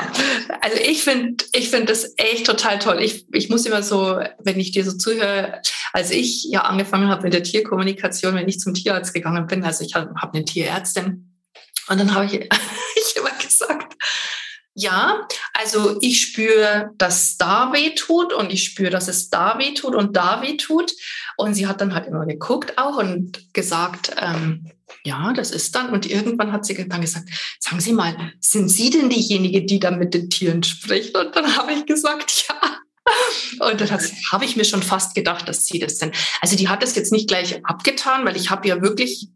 Also 0.61 0.77
ich 0.79 1.03
finde 1.03 1.45
ich 1.53 1.71
finde 1.71 1.87
das 1.87 2.15
echt 2.17 2.47
total 2.47 2.79
toll. 2.79 3.03
Ich, 3.03 3.27
ich 3.33 3.49
muss 3.49 3.67
immer 3.67 3.83
so, 3.83 4.21
wenn 4.39 4.61
ich 4.61 4.73
dir 4.73 4.85
so 4.85 4.93
zuhöre, 4.93 5.61
als 5.93 6.11
ich 6.11 6.45
ja 6.45 6.63
angefangen 6.63 7.09
habe 7.09 7.25
mit 7.25 7.35
der 7.35 7.43
Tierkommunikation, 7.43 8.35
wenn 8.35 8.49
ich 8.49 8.61
zum 8.61 8.75
Tierarzt 8.75 9.15
gegangen 9.15 9.47
bin, 9.47 9.65
also 9.65 9.85
ich 9.85 9.95
habe 9.95 10.15
hab 10.21 10.35
eine 10.35 10.45
Tierärztin 10.45 11.39
und 11.89 11.99
dann 11.99 12.15
habe 12.15 12.27
ich, 12.27 12.33
ich 12.97 13.17
immer 13.17 13.31
gesagt, 13.43 13.97
ja, 14.75 15.29
also 15.53 15.99
ich 16.01 16.23
spüre, 16.23 16.91
dass 16.97 17.37
da 17.37 17.73
weh 17.73 17.95
tut 17.95 18.33
und 18.33 18.51
ich 18.51 18.65
spüre, 18.65 18.91
dass 18.91 19.09
es 19.09 19.29
da 19.29 19.59
weh 19.59 19.75
tut 19.75 19.95
und 19.95 20.17
da 20.17 20.41
weh 20.43 20.57
tut. 20.57 20.93
Und 21.37 21.55
sie 21.55 21.67
hat 21.67 21.81
dann 21.81 21.95
halt 21.95 22.07
immer 22.07 22.25
geguckt 22.25 22.79
auch 22.79 22.97
und 22.97 23.53
gesagt, 23.53 24.13
ähm, 24.19 24.71
ja, 25.05 25.33
das 25.33 25.51
ist 25.51 25.75
dann. 25.75 25.91
Und 25.91 26.09
irgendwann 26.09 26.53
hat 26.53 26.65
sie 26.65 26.75
dann 26.89 27.01
gesagt, 27.01 27.29
sagen 27.59 27.81
Sie 27.81 27.93
mal, 27.93 28.33
sind 28.41 28.69
Sie 28.69 28.91
denn 28.91 29.11
diejenige, 29.11 29.65
die 29.65 29.81
da 29.81 29.91
mit 29.91 30.15
den 30.15 30.31
Tieren 30.31 30.63
spricht? 30.63 31.17
Und 31.17 31.35
dann 31.35 31.57
habe 31.57 31.73
ich 31.73 31.87
gesagt, 31.87 32.47
ja. 32.49 33.67
Und 33.67 33.81
dann 33.81 33.91
habe 33.91 34.45
ich 34.45 34.57
mir 34.57 34.65
schon 34.65 34.83
fast 34.83 35.15
gedacht, 35.15 35.49
dass 35.49 35.67
sie 35.67 35.81
das 35.81 35.99
sind. 35.99 36.15
Also 36.41 36.57
die 36.57 36.69
hat 36.69 36.85
das 36.85 36.95
jetzt 36.95 37.11
nicht 37.11 37.29
gleich 37.29 37.65
abgetan, 37.65 38.25
weil 38.25 38.37
ich 38.37 38.51
habe 38.51 38.69
ja 38.69 38.81
wirklich 38.81 39.29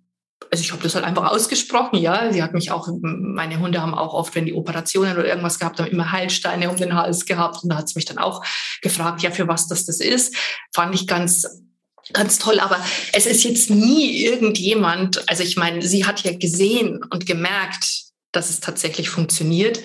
also 0.51 0.63
ich 0.63 0.71
habe 0.71 0.83
das 0.83 0.95
halt 0.95 1.05
einfach 1.05 1.31
ausgesprochen, 1.31 1.99
ja. 1.99 2.33
Sie 2.33 2.43
hat 2.43 2.55
mich 2.55 2.71
auch, 2.71 2.89
meine 3.01 3.59
Hunde 3.59 3.81
haben 3.83 3.95
auch 3.95 4.15
oft, 4.15 4.35
wenn 4.35 4.47
die 4.47 4.55
Operationen 4.55 5.17
oder 5.17 5.27
irgendwas 5.27 5.59
gehabt 5.59 5.81
haben, 5.81 5.91
immer 5.91 6.13
Heilsteine 6.13 6.71
um 6.71 6.77
den 6.77 6.95
Hals 6.95 7.25
gehabt. 7.25 7.63
Und 7.63 7.71
da 7.71 7.77
hat 7.77 7.89
sie 7.89 7.97
mich 7.97 8.05
dann 8.05 8.19
auch 8.19 8.45
gefragt, 8.83 9.23
ja, 9.23 9.31
für 9.31 9.49
was 9.49 9.67
das 9.67 9.87
das 9.87 9.99
ist. 9.99 10.37
Fand 10.73 10.95
ich 10.95 11.07
ganz 11.07 11.47
ganz 12.13 12.39
toll, 12.39 12.61
aber 12.61 12.85
es 13.13 13.27
ist 13.27 13.45
jetzt 13.45 13.71
nie 13.71 14.25
irgendjemand, 14.25 15.29
also 15.29 15.43
ich 15.43 15.57
meine, 15.57 15.83
sie 15.83 16.05
hat 16.07 16.23
ja 16.23 16.37
gesehen 16.37 17.03
und 17.11 17.27
gemerkt, 17.27 18.05
dass 18.33 18.51
es 18.51 18.61
tatsächlich 18.61 19.09
funktioniert. 19.09 19.79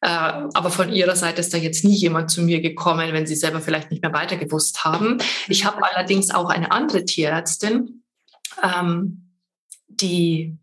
Äh, 0.00 0.08
aber 0.08 0.70
von 0.70 0.90
ihrer 0.90 1.16
Seite 1.16 1.40
ist 1.40 1.52
da 1.52 1.58
jetzt 1.58 1.84
nie 1.84 1.96
jemand 1.96 2.30
zu 2.30 2.42
mir 2.42 2.60
gekommen, 2.60 3.12
wenn 3.12 3.26
sie 3.26 3.36
selber 3.36 3.60
vielleicht 3.60 3.90
nicht 3.90 4.02
mehr 4.02 4.12
weiter 4.12 4.36
gewusst 4.36 4.84
haben. 4.84 5.18
Ich 5.48 5.64
habe 5.64 5.84
allerdings 5.84 6.30
auch 6.30 6.48
eine 6.48 6.72
andere 6.72 7.04
Tierärztin, 7.04 8.02
ähm, 8.62 9.30
die 9.88 10.56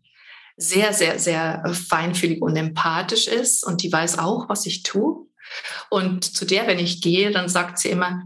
sehr, 0.56 0.92
sehr, 0.92 1.20
sehr 1.20 1.72
feinfühlig 1.72 2.42
und 2.42 2.56
empathisch 2.56 3.28
ist 3.28 3.64
und 3.64 3.82
die 3.84 3.92
weiß 3.92 4.18
auch, 4.18 4.48
was 4.48 4.66
ich 4.66 4.82
tue. 4.82 5.28
Und 5.88 6.24
zu 6.24 6.44
der, 6.44 6.66
wenn 6.66 6.80
ich 6.80 7.00
gehe, 7.00 7.30
dann 7.30 7.48
sagt 7.48 7.78
sie 7.78 7.90
immer, 7.90 8.24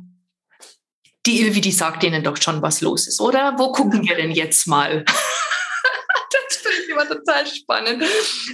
die 1.26 1.40
Ilvi, 1.40 1.61
die 1.61 1.72
sagt 1.72 2.02
denen 2.02 2.24
doch 2.24 2.37
schon, 2.37 2.62
was 2.62 2.80
los 2.80 3.06
ist, 3.06 3.20
oder? 3.20 3.54
Wo 3.58 3.72
gucken 3.72 4.06
wir 4.06 4.16
denn 4.16 4.32
jetzt 4.32 4.66
mal? 4.66 5.04
das 6.48 6.56
finde 6.56 6.78
ich 6.82 6.90
immer 6.90 7.06
total 7.06 7.46
spannend. 7.46 8.04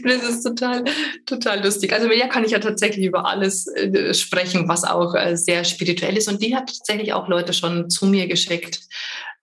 Das 0.04 0.22
ist 0.22 0.42
total, 0.42 0.84
total 1.24 1.64
lustig. 1.64 1.92
Also 1.92 2.08
mit 2.08 2.18
der 2.18 2.28
kann 2.28 2.44
ich 2.44 2.50
ja 2.50 2.58
tatsächlich 2.58 3.06
über 3.06 3.26
alles 3.26 3.66
äh, 3.68 4.12
sprechen, 4.12 4.68
was 4.68 4.84
auch 4.84 5.14
äh, 5.14 5.36
sehr 5.36 5.64
spirituell 5.64 6.16
ist. 6.16 6.28
Und 6.28 6.42
die 6.42 6.54
hat 6.54 6.66
tatsächlich 6.66 7.12
auch 7.12 7.28
Leute 7.28 7.52
schon 7.52 7.88
zu 7.88 8.06
mir 8.06 8.26
geschickt, 8.26 8.80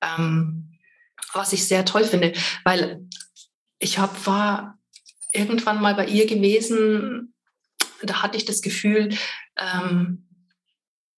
ähm, 0.01 0.77
was 1.33 1.51
ich 1.53 1.67
sehr 1.67 1.83
toll 1.85 2.03
finde, 2.03 2.33
weil 2.63 3.01
ich 3.79 3.97
hab, 3.97 4.25
war 4.27 4.77
irgendwann 5.31 5.81
mal 5.81 5.95
bei 5.95 6.05
ihr 6.05 6.27
gewesen, 6.27 7.33
da 8.03 8.21
hatte 8.21 8.37
ich 8.37 8.45
das 8.45 8.61
Gefühl, 8.61 9.09
ähm, 9.57 10.24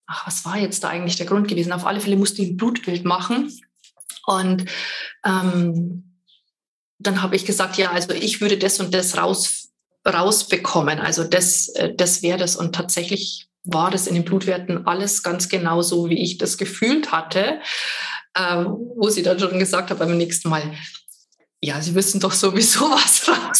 ach, 0.08 0.26
was 0.26 0.46
war 0.46 0.58
jetzt 0.58 0.84
da 0.84 0.90
eigentlich 0.90 1.18
der 1.18 1.26
Grund 1.26 1.48
gewesen? 1.48 1.74
Auf 1.74 1.86
alle 1.86 2.00
Fälle 2.00 2.16
musste 2.16 2.42
ich 2.42 2.50
ein 2.50 2.58
Blutbild 2.58 3.06
machen. 3.06 3.52
Und 4.26 4.66
ähm, 5.26 6.18
dann 7.00 7.22
habe 7.22 7.36
ich 7.36 7.46
gesagt, 7.46 7.78
ja, 7.78 7.92
also 7.92 8.14
ich 8.14 8.42
würde 8.42 8.58
das 8.58 8.80
und 8.80 8.94
das 8.94 9.18
raus, 9.18 9.70
rausbekommen. 10.06 11.00
Also 11.00 11.24
das, 11.24 11.68
äh, 11.70 11.94
das 11.96 12.24
wäre 12.24 12.38
das. 12.38 12.56
Und 12.56 12.74
tatsächlich 12.74 13.48
war 13.64 13.92
das 13.92 14.08
in 14.08 14.16
den 14.16 14.26
Blutwerten 14.26 14.88
alles 14.88 15.24
ganz 15.24 15.50
genau 15.50 15.82
so, 15.82 16.10
wie 16.10 16.22
ich 16.22 16.38
das 16.38 16.58
gefühlt 16.58 17.12
hatte, 17.12 17.60
äh, 18.34 18.66
wo 18.66 19.10
sie 19.10 19.24
dann 19.24 19.40
schon 19.40 19.60
gesagt 19.60 19.92
hat 19.92 20.00
beim 20.00 20.18
nächsten 20.18 20.50
Mal, 20.50 20.74
ja, 21.60 21.82
Sie 21.82 21.96
wissen 21.96 22.20
doch 22.20 22.34
sowieso, 22.34 22.82
was 22.92 23.28
rauskommt. 23.28 23.57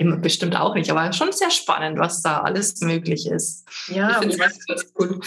Immer 0.00 0.16
bestimmt 0.16 0.56
auch 0.56 0.74
nicht, 0.74 0.90
aber 0.90 1.12
schon 1.12 1.30
sehr 1.30 1.50
spannend, 1.50 1.98
was 1.98 2.22
da 2.22 2.40
alles 2.40 2.80
möglich 2.80 3.28
ist. 3.28 3.68
Ja, 3.88 4.22
ich 4.22 4.38
was, 4.38 4.66
ganz 4.66 4.92
cool. 4.98 5.20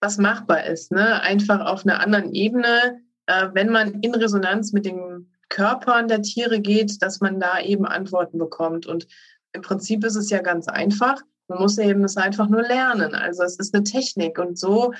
was 0.00 0.18
machbar 0.18 0.64
ist, 0.64 0.90
ne? 0.90 1.22
einfach 1.22 1.60
auf 1.60 1.86
einer 1.86 2.00
anderen 2.00 2.34
Ebene, 2.34 3.00
äh, 3.26 3.50
wenn 3.52 3.70
man 3.70 4.00
in 4.00 4.16
Resonanz 4.16 4.72
mit 4.72 4.84
den 4.84 5.32
Körpern 5.48 6.08
der 6.08 6.22
Tiere 6.22 6.60
geht, 6.60 7.00
dass 7.02 7.20
man 7.20 7.38
da 7.38 7.60
eben 7.60 7.86
Antworten 7.86 8.36
bekommt. 8.36 8.86
Und 8.86 9.06
im 9.52 9.62
Prinzip 9.62 10.04
ist 10.04 10.16
es 10.16 10.28
ja 10.28 10.42
ganz 10.42 10.66
einfach. 10.66 11.22
Man 11.52 11.60
muss 11.60 11.76
eben 11.78 12.02
es 12.04 12.16
einfach 12.16 12.48
nur 12.48 12.62
lernen. 12.62 13.14
Also 13.14 13.42
es 13.42 13.56
ist 13.56 13.74
eine 13.74 13.84
Technik 13.84 14.38
und 14.38 14.58
so 14.58 14.92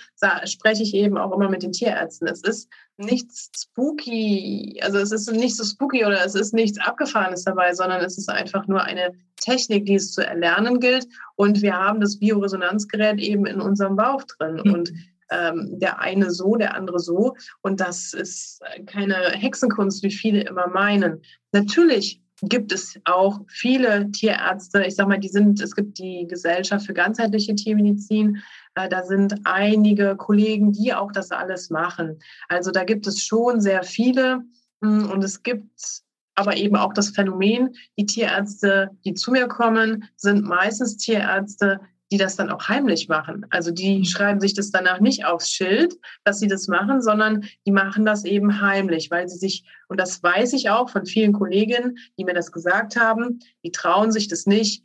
spreche 0.45 0.83
ich 0.83 0.95
eben 0.95 1.17
auch 1.17 1.33
immer 1.33 1.49
mit 1.49 1.63
den 1.63 1.73
Tierärzten. 1.73 2.29
Es 2.29 2.43
ist 2.43 2.69
nichts 2.99 3.51
spooky, 3.57 4.79
also 4.83 4.99
es 4.99 5.13
ist 5.13 5.33
nicht 5.33 5.57
so 5.57 5.65
spooky 5.65 6.05
oder 6.05 6.25
es 6.25 6.35
ist 6.35 6.53
nichts 6.53 6.79
Abgefahrenes 6.79 7.45
dabei, 7.45 7.73
sondern 7.75 8.03
es 8.03 8.19
ist 8.19 8.29
einfach 8.29 8.67
nur 8.67 8.83
eine 8.83 9.13
Technik, 9.41 9.87
die 9.87 9.95
es 9.95 10.13
zu 10.13 10.27
erlernen 10.27 10.79
gilt. 10.79 11.07
Und 11.37 11.63
wir 11.63 11.75
haben 11.75 12.01
das 12.01 12.19
Bioresonanzgerät 12.19 13.19
eben 13.19 13.47
in 13.47 13.61
unserem 13.61 13.97
Bauch 13.97 14.23
drin. 14.25 14.61
Mhm. 14.63 14.75
Und 14.75 14.93
ähm, 15.31 15.79
der 15.79 16.01
eine 16.01 16.31
so, 16.31 16.57
der 16.57 16.75
andere 16.75 16.99
so. 16.99 17.35
Und 17.63 17.81
das 17.81 18.13
ist 18.13 18.61
keine 18.87 19.15
Hexenkunst, 19.31 20.03
wie 20.03 20.11
viele 20.11 20.43
immer 20.43 20.69
meinen. 20.69 21.23
Natürlich 21.53 22.22
gibt 22.43 22.73
es 22.73 22.99
auch 23.05 23.41
viele 23.47 24.11
Tierärzte, 24.11 24.85
ich 24.85 24.97
sage 24.97 25.09
mal, 25.09 25.19
die 25.19 25.29
sind, 25.29 25.61
es 25.61 25.75
gibt 25.77 25.99
die 25.99 26.27
Gesellschaft 26.27 26.87
für 26.87 26.93
ganzheitliche 26.93 27.55
Tiermedizin, 27.55 28.43
äh, 28.75 28.89
da 28.89 29.05
sind 29.05 29.35
einige 29.45 30.17
Kollegen, 30.17 30.73
die 30.73 30.93
auch 30.93 31.13
das 31.13 31.31
alles 31.31 31.71
machen. 31.71 32.19
Also 32.49 32.73
da 32.73 32.85
gibt 32.85 33.07
es 33.07 33.23
schon 33.23 33.61
sehr 33.61 33.85
viele. 33.85 34.43
Hm, 34.83 35.11
und 35.11 35.23
es 35.23 35.43
gibt 35.43 36.03
aber 36.35 36.57
eben 36.57 36.77
auch 36.77 36.93
das 36.95 37.11
Phänomen, 37.11 37.75
die 37.99 38.07
Tierärzte, 38.07 38.91
die 39.05 39.15
zu 39.15 39.31
mir 39.31 39.47
kommen, 39.47 40.05
sind 40.17 40.45
meistens 40.45 40.97
Tierärzte, 40.97 41.81
die 42.13 42.19
das 42.19 42.37
dann 42.37 42.51
auch 42.51 42.69
heimlich 42.69 43.09
machen. 43.09 43.47
Also 43.49 43.71
die 43.71 43.99
mhm. 43.99 44.05
schreiben 44.05 44.41
sich 44.41 44.53
das 44.53 44.71
danach 44.71 45.01
nicht 45.01 45.25
aufs 45.25 45.51
Schild, 45.51 45.95
dass 46.25 46.39
sie 46.39 46.47
das 46.47 46.69
machen, 46.69 47.01
sondern 47.01 47.45
die 47.67 47.73
machen 47.73 48.05
das 48.05 48.27
eben 48.27 48.61
heimlich, 48.61 49.11
weil 49.11 49.29
sie 49.29 49.39
sich, 49.39 49.65
und 49.89 49.99
das 49.99 50.23
weiß 50.23 50.53
ich 50.53 50.69
auch 50.69 50.91
von 50.91 51.07
vielen 51.07 51.33
Kolleginnen, 51.33 51.97
die 52.19 52.25
mir 52.25 52.35
das 52.35 52.53
gesagt 52.53 52.97
haben, 52.97 53.39
die 53.65 53.73
trauen 53.73 54.13
sich 54.13 54.29
das 54.29 54.45
nicht, 54.45 54.85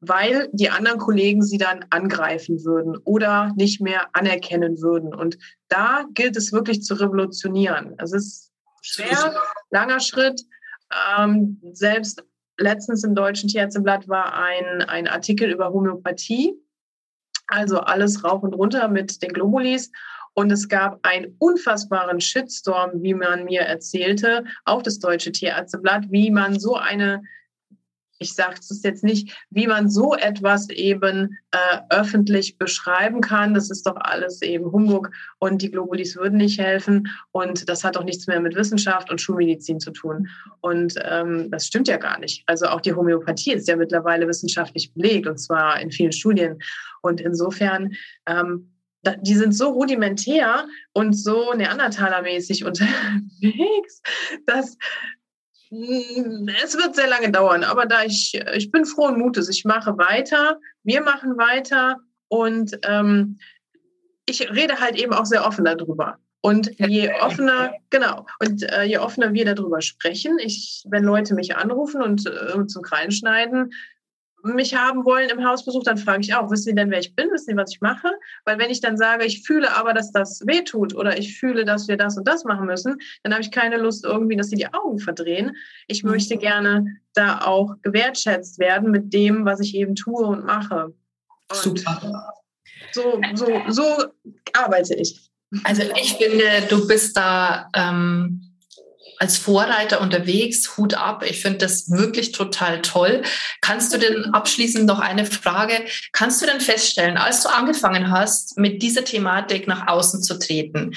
weil 0.00 0.48
die 0.52 0.70
anderen 0.70 0.98
Kollegen 0.98 1.42
sie 1.42 1.58
dann 1.58 1.84
angreifen 1.90 2.64
würden 2.64 2.96
oder 3.04 3.52
nicht 3.54 3.80
mehr 3.80 4.08
anerkennen 4.12 4.82
würden. 4.82 5.14
Und 5.14 5.38
da 5.68 6.04
gilt 6.14 6.36
es 6.36 6.52
wirklich 6.52 6.82
zu 6.82 6.94
revolutionieren. 6.94 7.94
Es 7.98 8.12
ist 8.12 8.50
schwer, 8.82 9.36
langer 9.70 10.00
Schritt. 10.00 10.40
Ähm, 11.16 11.60
selbst 11.72 12.24
letztens 12.58 13.04
im 13.04 13.14
Deutschen 13.14 13.48
Tierärzteblatt 13.48 14.08
war 14.08 14.34
ein, 14.34 14.82
ein 14.82 15.08
Artikel 15.08 15.50
über 15.50 15.72
Homöopathie, 15.72 16.54
also 17.46 17.78
alles 17.78 18.24
rauf 18.24 18.42
und 18.42 18.54
runter 18.54 18.88
mit 18.88 19.22
den 19.22 19.32
Globulis. 19.32 19.90
Und 20.34 20.52
es 20.52 20.68
gab 20.68 21.00
einen 21.04 21.34
unfassbaren 21.38 22.20
Shitstorm, 22.20 23.02
wie 23.02 23.14
man 23.14 23.44
mir 23.44 23.62
erzählte, 23.62 24.44
auf 24.64 24.82
das 24.82 24.98
Deutsche 24.98 25.32
Tierärzteblatt, 25.32 26.04
wie 26.10 26.30
man 26.30 26.60
so 26.60 26.76
eine 26.76 27.22
ich 28.18 28.34
sage 28.34 28.56
es 28.58 28.82
jetzt 28.82 29.04
nicht, 29.04 29.36
wie 29.50 29.66
man 29.66 29.88
so 29.88 30.14
etwas 30.14 30.68
eben 30.70 31.38
äh, 31.50 31.78
öffentlich 31.90 32.58
beschreiben 32.58 33.20
kann. 33.20 33.54
Das 33.54 33.70
ist 33.70 33.86
doch 33.86 33.96
alles 33.96 34.42
eben 34.42 34.72
Humbug 34.72 35.10
und 35.38 35.62
die 35.62 35.70
Globulis 35.70 36.16
würden 36.16 36.38
nicht 36.38 36.58
helfen 36.58 37.08
und 37.32 37.68
das 37.68 37.84
hat 37.84 37.96
doch 37.96 38.04
nichts 38.04 38.26
mehr 38.26 38.40
mit 38.40 38.54
Wissenschaft 38.54 39.10
und 39.10 39.20
Schulmedizin 39.20 39.80
zu 39.80 39.92
tun. 39.92 40.28
Und 40.60 40.94
ähm, 41.02 41.50
das 41.50 41.66
stimmt 41.66 41.88
ja 41.88 41.96
gar 41.96 42.18
nicht. 42.18 42.42
Also 42.46 42.66
auch 42.66 42.80
die 42.80 42.92
Homöopathie 42.92 43.52
ist 43.52 43.68
ja 43.68 43.76
mittlerweile 43.76 44.26
wissenschaftlich 44.26 44.92
belegt 44.92 45.26
und 45.26 45.38
zwar 45.38 45.80
in 45.80 45.90
vielen 45.90 46.12
Studien. 46.12 46.58
Und 47.02 47.20
insofern 47.20 47.92
ähm, 48.26 48.72
die 49.20 49.34
sind 49.34 49.54
so 49.54 49.70
rudimentär 49.70 50.66
und 50.92 51.12
so 51.12 51.54
Neandertalermäßig 51.54 52.64
unterwegs, 52.66 54.02
dass 54.46 54.76
es 55.70 56.76
wird 56.76 56.94
sehr 56.94 57.08
lange 57.08 57.30
dauern, 57.30 57.62
aber 57.64 57.86
da 57.86 58.02
ich, 58.02 58.40
ich 58.54 58.70
bin 58.70 58.86
frohen 58.86 59.18
Mutes, 59.18 59.48
ich 59.48 59.64
mache 59.64 59.98
weiter, 59.98 60.58
wir 60.82 61.02
machen 61.02 61.36
weiter. 61.36 61.96
Und 62.28 62.78
ähm, 62.84 63.38
ich 64.26 64.50
rede 64.50 64.80
halt 64.80 64.96
eben 64.96 65.12
auch 65.12 65.26
sehr 65.26 65.46
offen 65.46 65.64
darüber. 65.64 66.18
Und 66.40 66.70
je 66.78 67.10
offener, 67.20 67.72
genau, 67.90 68.26
und 68.38 68.62
äh, 68.62 68.84
je 68.84 68.98
offener 68.98 69.32
wir 69.32 69.44
darüber 69.44 69.80
sprechen, 69.80 70.38
ich, 70.38 70.84
wenn 70.88 71.02
Leute 71.02 71.34
mich 71.34 71.56
anrufen 71.56 72.00
und 72.00 72.26
äh, 72.26 72.66
zum 72.66 72.82
Kreinschneiden, 72.82 73.72
mich 74.42 74.74
haben 74.74 75.04
wollen 75.04 75.30
im 75.30 75.44
Hausbesuch, 75.44 75.82
dann 75.82 75.98
frage 75.98 76.20
ich 76.20 76.34
auch, 76.34 76.50
wissen 76.50 76.64
Sie 76.64 76.74
denn, 76.74 76.90
wer 76.90 77.00
ich 77.00 77.14
bin? 77.14 77.30
Wissen 77.30 77.52
Sie, 77.52 77.56
was 77.56 77.72
ich 77.72 77.80
mache? 77.80 78.08
Weil 78.44 78.58
wenn 78.58 78.70
ich 78.70 78.80
dann 78.80 78.96
sage, 78.96 79.24
ich 79.24 79.42
fühle 79.44 79.74
aber, 79.74 79.92
dass 79.92 80.12
das 80.12 80.46
weh 80.46 80.62
tut 80.62 80.94
oder 80.94 81.18
ich 81.18 81.38
fühle, 81.38 81.64
dass 81.64 81.88
wir 81.88 81.96
das 81.96 82.16
und 82.16 82.26
das 82.26 82.44
machen 82.44 82.66
müssen, 82.66 82.98
dann 83.22 83.32
habe 83.32 83.42
ich 83.42 83.50
keine 83.50 83.76
Lust 83.76 84.04
irgendwie, 84.04 84.36
dass 84.36 84.50
sie 84.50 84.56
die 84.56 84.72
Augen 84.72 84.98
verdrehen. 84.98 85.56
Ich 85.86 86.04
mhm. 86.04 86.10
möchte 86.10 86.36
gerne 86.36 86.96
da 87.14 87.42
auch 87.42 87.74
gewertschätzt 87.82 88.58
werden 88.58 88.90
mit 88.90 89.12
dem, 89.12 89.44
was 89.44 89.60
ich 89.60 89.74
eben 89.74 89.94
tue 89.94 90.24
und 90.24 90.44
mache. 90.44 90.94
Und 91.48 91.56
Super. 91.56 92.34
So, 92.92 93.20
so, 93.34 93.46
so 93.68 94.04
arbeite 94.52 94.94
ich. 94.94 95.28
Also 95.64 95.82
ich 96.00 96.14
finde, 96.14 96.44
du 96.68 96.86
bist 96.86 97.16
da 97.16 97.68
ähm, 97.74 98.47
als 99.18 99.38
Vorreiter 99.38 100.00
unterwegs. 100.00 100.76
Hut 100.76 100.94
ab. 100.94 101.24
Ich 101.24 101.40
finde 101.40 101.58
das 101.58 101.90
wirklich 101.90 102.32
total 102.32 102.82
toll. 102.82 103.22
Kannst 103.60 103.92
du 103.92 103.98
denn 103.98 104.32
abschließend 104.32 104.86
noch 104.86 105.00
eine 105.00 105.26
Frage? 105.26 105.84
Kannst 106.12 106.40
du 106.42 106.46
denn 106.46 106.60
feststellen, 106.60 107.16
als 107.16 107.42
du 107.42 107.48
angefangen 107.48 108.10
hast, 108.10 108.58
mit 108.58 108.82
dieser 108.82 109.04
Thematik 109.04 109.66
nach 109.66 109.88
außen 109.88 110.22
zu 110.22 110.38
treten, 110.38 110.94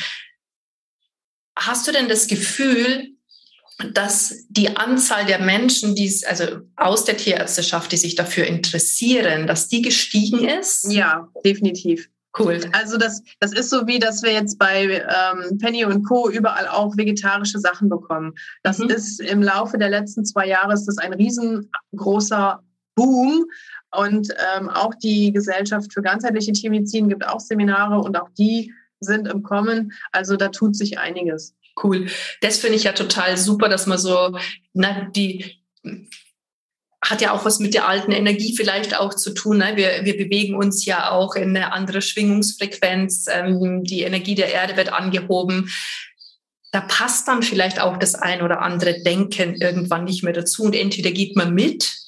hast 1.55 1.87
du 1.87 1.91
denn 1.91 2.07
das 2.07 2.27
Gefühl, 2.27 3.09
dass 3.93 4.45
die 4.49 4.75
Anzahl 4.77 5.25
der 5.25 5.39
Menschen, 5.39 5.95
die 5.95 6.13
also 6.27 6.45
aus 6.75 7.05
der 7.05 7.17
Tierärzteschaft, 7.17 7.91
die 7.91 7.97
sich 7.97 8.15
dafür 8.15 8.45
interessieren, 8.45 9.47
dass 9.47 9.67
die 9.67 9.81
gestiegen 9.81 10.47
ist? 10.47 10.91
Ja, 10.91 11.29
definitiv. 11.43 12.09
Cool. 12.37 12.61
Also 12.71 12.97
das, 12.97 13.21
das 13.39 13.51
ist 13.51 13.69
so 13.69 13.87
wie, 13.87 13.99
dass 13.99 14.23
wir 14.23 14.31
jetzt 14.31 14.57
bei 14.57 15.01
ähm, 15.01 15.57
Penny 15.57 15.83
und 15.83 16.03
Co. 16.03 16.29
überall 16.29 16.67
auch 16.67 16.95
vegetarische 16.95 17.59
Sachen 17.59 17.89
bekommen. 17.89 18.33
Das 18.63 18.79
mhm. 18.79 18.89
ist 18.89 19.19
im 19.19 19.41
Laufe 19.41 19.77
der 19.77 19.89
letzten 19.89 20.23
zwei 20.23 20.47
Jahre 20.47 20.73
ist 20.73 20.85
das 20.85 20.97
ein 20.97 21.13
riesengroßer 21.13 22.63
Boom. 22.95 23.45
Und 23.93 24.29
ähm, 24.55 24.69
auch 24.69 24.95
die 24.95 25.33
Gesellschaft 25.33 25.93
für 25.93 26.01
ganzheitliche 26.01 26.53
Tiermedizin 26.53 27.09
gibt 27.09 27.27
auch 27.27 27.41
Seminare 27.41 27.99
und 27.99 28.15
auch 28.15 28.29
die 28.37 28.73
sind 29.01 29.27
im 29.27 29.43
Kommen. 29.43 29.91
Also 30.13 30.37
da 30.37 30.47
tut 30.47 30.77
sich 30.77 30.99
einiges. 30.99 31.53
Cool. 31.81 32.07
Das 32.41 32.57
finde 32.57 32.77
ich 32.77 32.83
ja 32.83 32.93
total 32.93 33.37
super, 33.37 33.67
dass 33.67 33.87
man 33.87 33.97
so 33.97 34.37
na, 34.73 35.09
die 35.15 35.57
hat 37.03 37.21
ja 37.21 37.31
auch 37.33 37.45
was 37.45 37.59
mit 37.59 37.73
der 37.73 37.87
alten 37.87 38.11
Energie 38.11 38.55
vielleicht 38.55 38.97
auch 38.97 39.13
zu 39.13 39.33
tun. 39.33 39.57
Ne? 39.57 39.73
Wir, 39.75 40.05
wir 40.05 40.17
bewegen 40.17 40.55
uns 40.55 40.85
ja 40.85 41.11
auch 41.11 41.35
in 41.35 41.55
eine 41.55 41.73
andere 41.73 42.01
Schwingungsfrequenz. 42.01 43.25
Ähm, 43.27 43.83
die 43.83 44.01
Energie 44.01 44.35
der 44.35 44.51
Erde 44.51 44.77
wird 44.77 44.93
angehoben. 44.93 45.69
Da 46.71 46.81
passt 46.81 47.27
dann 47.27 47.41
vielleicht 47.41 47.81
auch 47.81 47.97
das 47.97 48.15
ein 48.15 48.41
oder 48.41 48.61
andere 48.61 49.01
Denken 49.01 49.55
irgendwann 49.55 50.05
nicht 50.05 50.23
mehr 50.23 50.33
dazu. 50.33 50.63
Und 50.63 50.75
entweder 50.75 51.11
geht 51.11 51.35
man 51.35 51.53
mit 51.53 52.00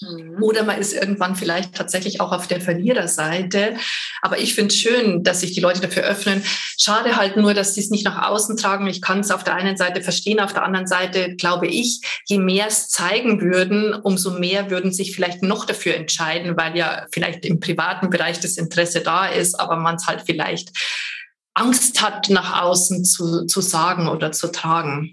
Mhm. 0.00 0.42
Oder 0.42 0.62
man 0.62 0.78
ist 0.78 0.92
irgendwann 0.92 1.34
vielleicht 1.34 1.74
tatsächlich 1.74 2.20
auch 2.20 2.32
auf 2.32 2.46
der 2.46 2.60
Verliererseite. 2.60 3.76
Aber 4.22 4.38
ich 4.38 4.54
finde 4.54 4.72
es 4.72 4.80
schön, 4.80 5.24
dass 5.24 5.40
sich 5.40 5.52
die 5.52 5.60
Leute 5.60 5.80
dafür 5.80 6.04
öffnen. 6.04 6.42
Schade 6.80 7.16
halt 7.16 7.36
nur, 7.36 7.54
dass 7.54 7.74
sie 7.74 7.80
es 7.80 7.90
nicht 7.90 8.04
nach 8.04 8.28
außen 8.28 8.56
tragen. 8.56 8.86
Ich 8.86 9.02
kann 9.02 9.20
es 9.20 9.30
auf 9.30 9.44
der 9.44 9.54
einen 9.54 9.76
Seite 9.76 10.02
verstehen, 10.02 10.40
auf 10.40 10.52
der 10.52 10.62
anderen 10.62 10.86
Seite 10.86 11.34
glaube 11.34 11.66
ich, 11.66 12.00
je 12.26 12.38
mehr 12.38 12.68
es 12.68 12.88
zeigen 12.88 13.40
würden, 13.40 13.92
umso 13.94 14.38
mehr 14.38 14.70
würden 14.70 14.92
sich 14.92 15.14
vielleicht 15.14 15.42
noch 15.42 15.64
dafür 15.64 15.94
entscheiden, 15.94 16.56
weil 16.56 16.76
ja 16.76 17.06
vielleicht 17.12 17.44
im 17.44 17.60
privaten 17.60 18.10
Bereich 18.10 18.40
das 18.40 18.56
Interesse 18.56 19.00
da 19.00 19.26
ist, 19.26 19.58
aber 19.58 19.76
man 19.76 19.96
es 19.96 20.06
halt 20.06 20.22
vielleicht 20.26 20.70
Angst 21.54 22.00
hat, 22.02 22.30
nach 22.30 22.62
außen 22.62 23.04
zu, 23.04 23.46
zu 23.46 23.60
sagen 23.60 24.08
oder 24.08 24.30
zu 24.30 24.52
tragen. 24.52 25.12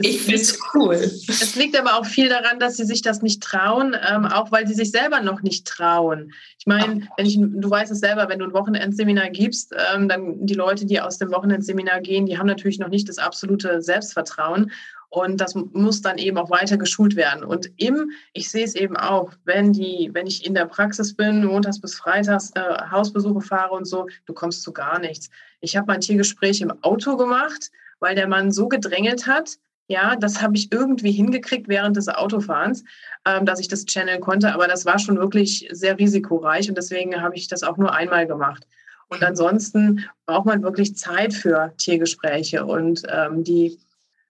Ich 0.00 0.22
finde 0.22 0.40
es 0.40 0.58
cool. 0.74 0.94
Es 0.94 1.56
liegt 1.56 1.76
aber 1.76 1.98
auch 1.98 2.06
viel 2.06 2.28
daran, 2.28 2.60
dass 2.60 2.76
sie 2.76 2.84
sich 2.84 3.02
das 3.02 3.20
nicht 3.20 3.42
trauen, 3.42 3.96
ähm, 4.08 4.26
auch 4.26 4.52
weil 4.52 4.66
sie 4.66 4.74
sich 4.74 4.92
selber 4.92 5.20
noch 5.20 5.42
nicht 5.42 5.66
trauen. 5.66 6.32
Ich 6.58 6.66
meine, 6.66 7.08
du 7.18 7.70
weißt 7.70 7.90
es 7.90 7.98
selber, 7.98 8.28
wenn 8.28 8.38
du 8.38 8.44
ein 8.44 8.52
Wochenendseminar 8.52 9.30
gibst, 9.30 9.74
ähm, 9.92 10.08
dann 10.08 10.46
die 10.46 10.54
Leute, 10.54 10.86
die 10.86 11.00
aus 11.00 11.18
dem 11.18 11.32
Wochenendseminar 11.32 12.00
gehen, 12.00 12.26
die 12.26 12.38
haben 12.38 12.46
natürlich 12.46 12.78
noch 12.78 12.88
nicht 12.88 13.08
das 13.08 13.18
absolute 13.18 13.82
Selbstvertrauen. 13.82 14.70
Und 15.10 15.40
das 15.40 15.54
muss 15.54 16.02
dann 16.02 16.18
eben 16.18 16.36
auch 16.36 16.50
weiter 16.50 16.76
geschult 16.76 17.16
werden. 17.16 17.42
Und 17.42 17.70
im, 17.78 18.10
ich 18.34 18.50
sehe 18.50 18.64
es 18.64 18.74
eben 18.74 18.96
auch, 18.96 19.32
wenn 19.44 19.72
die, 19.72 20.10
wenn 20.12 20.26
ich 20.26 20.44
in 20.44 20.54
der 20.54 20.66
Praxis 20.66 21.16
bin, 21.16 21.44
montags 21.44 21.80
bis 21.80 21.94
freitags 21.94 22.52
äh, 22.54 22.90
Hausbesuche 22.90 23.40
fahre 23.40 23.74
und 23.74 23.86
so, 23.86 24.06
du 24.26 24.34
kommst 24.34 24.62
zu 24.62 24.72
gar 24.72 24.98
nichts. 24.98 25.30
Ich 25.60 25.76
habe 25.76 25.86
mein 25.88 26.02
Tiergespräch 26.02 26.60
im 26.60 26.72
Auto 26.82 27.16
gemacht, 27.16 27.70
weil 28.00 28.14
der 28.14 28.28
Mann 28.28 28.52
so 28.52 28.68
gedrängelt 28.68 29.26
hat. 29.26 29.56
Ja, 29.88 30.16
das 30.16 30.42
habe 30.42 30.54
ich 30.54 30.70
irgendwie 30.70 31.12
hingekriegt 31.12 31.66
während 31.66 31.96
des 31.96 32.08
Autofahrens, 32.08 32.84
ähm, 33.24 33.46
dass 33.46 33.58
ich 33.58 33.68
das 33.68 33.86
channeln 33.86 34.20
konnte. 34.20 34.52
Aber 34.52 34.68
das 34.68 34.84
war 34.84 34.98
schon 34.98 35.18
wirklich 35.18 35.66
sehr 35.72 35.98
risikoreich 35.98 36.68
und 36.68 36.76
deswegen 36.76 37.20
habe 37.20 37.36
ich 37.36 37.48
das 37.48 37.62
auch 37.62 37.78
nur 37.78 37.94
einmal 37.94 38.26
gemacht. 38.26 38.66
Und 39.08 39.24
ansonsten 39.24 40.04
braucht 40.26 40.44
man 40.44 40.62
wirklich 40.62 40.94
Zeit 40.96 41.32
für 41.32 41.72
Tiergespräche 41.78 42.66
und 42.66 43.02
ähm, 43.08 43.42
die 43.42 43.78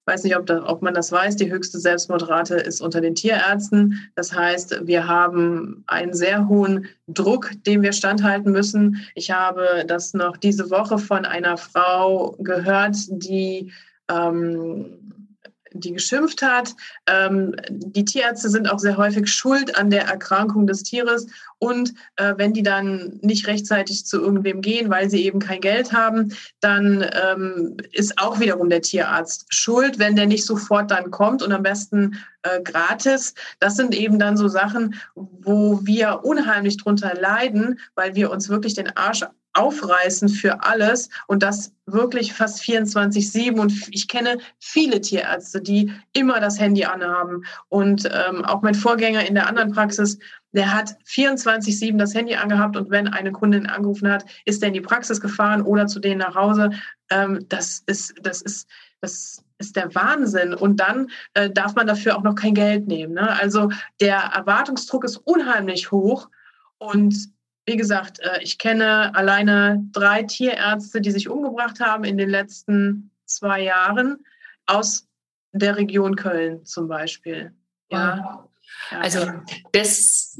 weiß 0.09 0.25
nicht, 0.25 0.37
ob, 0.37 0.47
da, 0.47 0.65
ob 0.65 0.81
man 0.81 0.95
das 0.95 1.13
weiß, 1.13 1.37
die 1.37 1.51
höchste 1.51 1.79
Selbstmordrate 1.79 2.55
ist 2.55 2.81
unter 2.81 3.01
den 3.01 3.15
Tierärzten. 3.15 4.11
Das 4.15 4.35
heißt, 4.35 4.87
wir 4.87 5.07
haben 5.07 5.85
einen 5.87 6.15
sehr 6.15 6.49
hohen 6.49 6.87
Druck, 7.09 7.51
dem 7.67 7.83
wir 7.83 7.93
standhalten 7.93 8.51
müssen. 8.51 9.07
Ich 9.15 9.31
habe 9.31 9.85
das 9.87 10.15
noch 10.15 10.39
diese 10.39 10.71
Woche 10.71 10.99
von 10.99 11.27
einer 11.27 11.59
Frau 11.59 12.37
gehört, 12.39 12.97
die 13.11 13.71
ähm, 14.09 15.18
die 15.73 15.93
geschimpft 15.93 16.43
hat. 16.43 16.75
Ähm, 17.07 17.55
die 17.71 18.05
Tierärzte 18.05 18.49
sind 18.49 18.71
auch 18.71 18.79
sehr 18.79 18.97
häufig 18.97 19.29
schuld 19.29 19.77
an 19.77 19.91
der 19.91 20.05
Erkrankung 20.05 20.67
des 20.67 20.83
Tieres. 20.83 21.27
Und 21.59 21.95
äh, 22.17 22.35
wenn 22.37 22.53
die 22.53 22.63
dann 22.63 23.19
nicht 23.23 23.47
rechtzeitig 23.47 24.07
zu 24.07 24.21
irgendwem 24.21 24.61
gehen, 24.61 24.91
weil 24.91 25.11
sie 25.11 25.25
eben 25.25 25.41
kein 25.41 25.61
Geld 25.61 25.93
haben, 25.93 26.33
dann 26.61 27.05
ähm, 27.25 27.77
ist 27.93 28.19
auch 28.19 28.39
wiederum 28.39 28.71
der 28.71 28.83
Tierarzt 28.83 29.47
schuld, 29.49 29.99
wenn 29.99 30.17
der 30.17 30.27
nicht 30.27 30.47
sofort 30.47 30.91
dann 30.91 31.11
kommt 31.11 31.43
und 31.43 31.53
am 31.53 31.63
besten 31.63 32.19
äh, 32.43 32.61
gratis. 32.63 33.35
Das 33.59 33.77
sind 33.77 33.95
eben 33.95 34.19
dann 34.19 34.37
so 34.37 34.49
Sachen, 34.49 34.95
wo 35.15 35.81
wir 35.83 36.25
unheimlich 36.25 36.77
drunter 36.77 37.15
leiden, 37.15 37.81
weil 37.95 38.15
wir 38.15 38.31
uns 38.31 38.49
wirklich 38.49 38.75
den 38.75 38.97
Arsch 38.97 39.25
aufreißen 39.59 40.29
für 40.29 40.63
alles 40.63 41.09
und 41.27 41.43
das 41.43 41.73
wirklich 41.87 42.33
fast 42.33 42.63
24-7. 42.63 43.59
Und 43.59 43.73
ich 43.91 44.09
kenne 44.09 44.39
viele 44.61 45.01
Tierärzte, 45.01 45.61
die 45.61 45.93
immer 46.13 46.41
das 46.41 46.59
Handy 46.61 46.85
anhaben. 46.85 47.45
Und 47.69 48.05
ähm, 48.07 48.45
auch 48.45 48.63
mein 48.63 48.75
Vorgänger 48.75 49.27
in 49.27 49.35
der 49.35 49.47
anderen 49.47 49.73
Praxis, 49.73 50.19
der 50.53 50.73
hat 50.75 50.97
24-7 51.07 51.99
das 51.99 52.15
Handy 52.15 52.35
angehabt 52.35 52.77
und 52.77 52.91
wenn 52.91 53.09
eine 53.09 53.33
Kundin 53.33 53.67
angerufen 53.67 54.11
hat, 54.11 54.25
ist 54.45 54.63
er 54.63 54.69
in 54.69 54.75
die 54.75 54.81
Praxis 54.81 55.21
gefahren 55.21 55.63
oder 55.63 55.87
zu 55.87 56.01
denen 56.01 56.21
nach 56.21 56.35
Hause. 56.35 56.71
Ähm, 57.11 57.45
das 57.49 57.83
ist, 57.87 58.15
das 58.23 58.43
ist, 58.43 58.69
das 59.01 59.45
ist 59.59 59.77
der 59.77 59.95
Wahnsinn. 59.95 60.55
Und 60.55 60.79
dann 60.81 61.11
äh, 61.35 61.51
darf 61.51 61.75
man 61.75 61.87
dafür 61.87 62.17
auch 62.17 62.23
noch 62.23 62.35
kein 62.35 62.55
Geld 62.55 62.87
nehmen. 62.87 63.15
Ne? 63.15 63.29
Also 63.41 63.71
der 64.01 64.19
Erwartungsdruck 64.35 65.05
ist 65.05 65.17
unheimlich 65.19 65.91
hoch. 65.91 66.29
Und 66.79 67.31
wie 67.69 67.77
gesagt, 67.77 68.19
äh, 68.21 68.43
ich 68.43 68.59
kenne 68.59 69.15
alleine 69.15 69.85
drei 69.93 70.25
Tierärzte, 70.25 71.01
die 71.01 71.11
sich 71.11 71.29
umgebracht 71.29 71.81
haben 71.81 72.03
in 72.05 72.19
den 72.19 72.31
letzten 72.31 73.11
zwei 73.27 73.63
Jahren 73.63 74.25
aus 74.67 75.07
der 75.53 75.77
Region 75.77 76.17
Köln 76.17 76.65
zum 76.65 76.89
Beispiel. 76.89 77.53
Ja. 77.91 78.49
Also 78.91 79.27
das, 79.73 80.39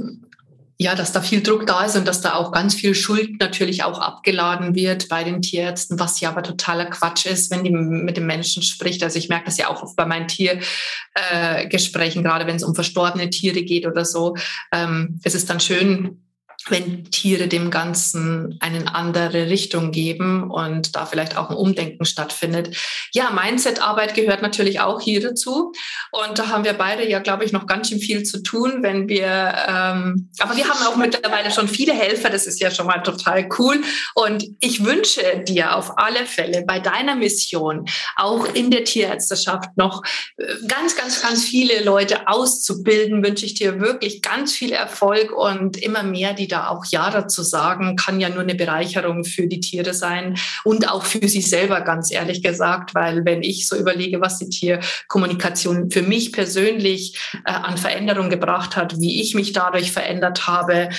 ja, 0.79 0.95
dass 0.95 1.13
da 1.13 1.21
viel 1.21 1.43
Druck 1.43 1.67
da 1.67 1.85
ist 1.85 1.97
und 1.97 2.09
dass 2.09 2.23
da 2.23 2.35
auch 2.35 2.53
ganz 2.53 2.75
viel 2.75 2.95
Schuld 2.95 3.41
natürlich 3.41 3.83
auch 3.83 3.99
abgeladen 3.99 4.75
wird 4.75 5.09
bei 5.09 5.25
den 5.25 5.43
Tierärzten, 5.43 5.99
was 5.99 6.21
ja 6.21 6.31
aber 6.31 6.43
totaler 6.43 6.87
Quatsch 6.87 7.27
ist, 7.27 7.51
wenn 7.51 7.65
die 7.65 7.71
mit 7.71 8.17
dem 8.17 8.27
Menschen 8.27 8.63
spricht. 8.63 9.03
Also 9.03 9.19
ich 9.19 9.29
merke 9.29 9.47
das 9.47 9.59
ja 9.59 9.69
auch 9.69 9.83
oft 9.83 9.97
bei 9.97 10.07
meinen 10.07 10.29
Tiergesprächen, 10.29 12.21
äh, 12.21 12.25
gerade 12.25 12.47
wenn 12.47 12.57
es 12.57 12.65
um 12.65 12.75
verstorbene 12.75 13.29
Tiere 13.29 13.63
geht 13.63 13.87
oder 13.87 14.05
so. 14.05 14.35
Ähm, 14.73 15.21
es 15.25 15.35
ist 15.35 15.51
dann 15.51 15.61
schön, 15.61 16.23
wenn 16.71 17.11
Tiere 17.11 17.49
dem 17.49 17.71
Ganzen 17.71 18.57
eine 18.61 18.95
andere 18.95 19.49
Richtung 19.49 19.93
geben 19.93 20.51
und 20.51 20.95
da 20.97 21.07
vielleicht 21.07 21.37
auch 21.37 21.51
ein 21.51 21.57
Umdenken 21.57 22.05
stattfindet. 22.05 22.77
Ja, 23.13 23.31
Mindset-Arbeit 23.31 24.15
gehört 24.15 24.43
natürlich 24.43 24.81
auch 24.81 25.01
hier 25.01 25.21
dazu. 25.21 25.73
Und 26.11 26.39
da 26.39 26.49
haben 26.49 26.65
wir 26.65 26.75
beide 26.75 27.09
ja, 27.09 27.19
glaube 27.19 27.45
ich, 27.45 27.53
noch 27.53 27.67
ganz 27.67 27.89
schön 27.89 28.01
viel 28.01 28.23
zu 28.23 28.43
tun, 28.43 28.83
wenn 28.83 29.09
wir, 29.09 29.27
ähm, 29.69 30.31
aber 30.39 30.57
wir 30.57 30.69
haben 30.69 30.87
auch 30.87 30.97
mittlerweile 30.97 31.51
schon 31.51 31.69
viele 31.69 31.93
Helfer, 31.93 32.31
das 32.31 32.47
ist 32.47 32.61
ja 32.61 32.71
schon 32.71 32.87
mal 32.87 33.03
total 33.03 33.49
cool. 33.59 33.81
Und 34.15 34.45
ich 34.61 34.85
wünsche 34.85 35.23
dir 35.47 35.77
auf 35.77 35.99
alle 35.99 36.27
Fälle 36.27 36.65
bei 36.67 36.81
deiner 36.81 37.15
Mission, 37.15 37.87
auch 38.17 38.47
in 38.55 38.71
der 38.71 38.85
Tierärzteschaft 38.85 39.77
noch 39.77 40.03
äh, 40.37 40.45
ganz, 40.67 40.97
ganz, 40.97 41.23
ganz 41.23 41.45
viele 41.45 41.83
Leute 41.85 42.29
auszubilden, 42.29 43.23
wünsche 43.23 43.47
ich 43.47 43.55
dir 43.55 43.81
wirklich 43.81 44.23
ganz 44.23 44.53
viel 44.53 44.73
Erfolg 44.73 45.33
und 45.33 45.77
immer 45.77 46.03
mehr, 46.03 46.35
die 46.35 46.49
da 46.49 46.58
da 46.59 46.69
auch 46.69 46.85
Ja 46.91 47.11
dazu 47.11 47.43
sagen, 47.43 47.97
kann 47.97 48.21
ja 48.21 48.29
nur 48.29 48.43
eine 48.43 48.55
Bereicherung 48.55 49.25
für 49.25 49.47
die 49.47 49.61
Tiere 49.61 49.95
sein 49.95 50.37
und 50.65 50.91
auch 50.91 51.05
für 51.05 51.27
sie 51.29 51.41
selber, 51.41 51.81
ganz 51.81 52.11
ehrlich 52.11 52.43
gesagt, 52.43 52.95
weil 52.95 53.25
wenn 53.25 53.43
ich 53.43 53.69
so 53.69 53.77
überlege, 53.77 54.21
was 54.21 54.39
die 54.39 54.49
Tierkommunikation 54.49 55.91
für 55.91 56.03
mich 56.03 56.33
persönlich 56.33 57.19
äh, 57.45 57.53
an 57.53 57.79
Veränderung 57.79 58.31
gebracht 58.31 58.77
hat, 58.77 59.01
wie 59.01 59.21
ich 59.23 59.35
mich 59.35 59.53
dadurch 59.53 59.93
verändert 59.93 60.47
habe 60.47 60.91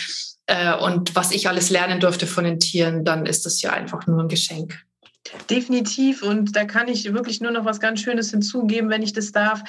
äh, 0.48 0.74
und 0.76 1.15
was 1.15 1.32
ich 1.32 1.48
alles 1.48 1.69
lernen 1.69 2.00
durfte 2.00 2.28
von 2.28 2.43
den 2.43 2.60
Tieren, 2.60 3.04
dann 3.04 3.26
ist 3.26 3.45
das 3.45 3.62
ja 3.62 3.72
einfach 3.72 4.08
nur 4.08 4.22
ein 4.22 4.30
Geschenk. 4.30 4.80
Definitiv. 5.50 6.24
Und 6.24 6.56
da 6.56 6.65
kann 6.65 6.88
ich 6.88 7.13
wirklich 7.13 7.41
nur 7.41 7.52
noch 7.52 7.65
was 7.65 7.80
ganz 7.80 8.02
Schönes 8.02 8.32
hinzugeben, 8.32 8.89
wenn 8.89 9.04
ich 9.04 9.13
das 9.13 9.32
darf. 9.32 9.62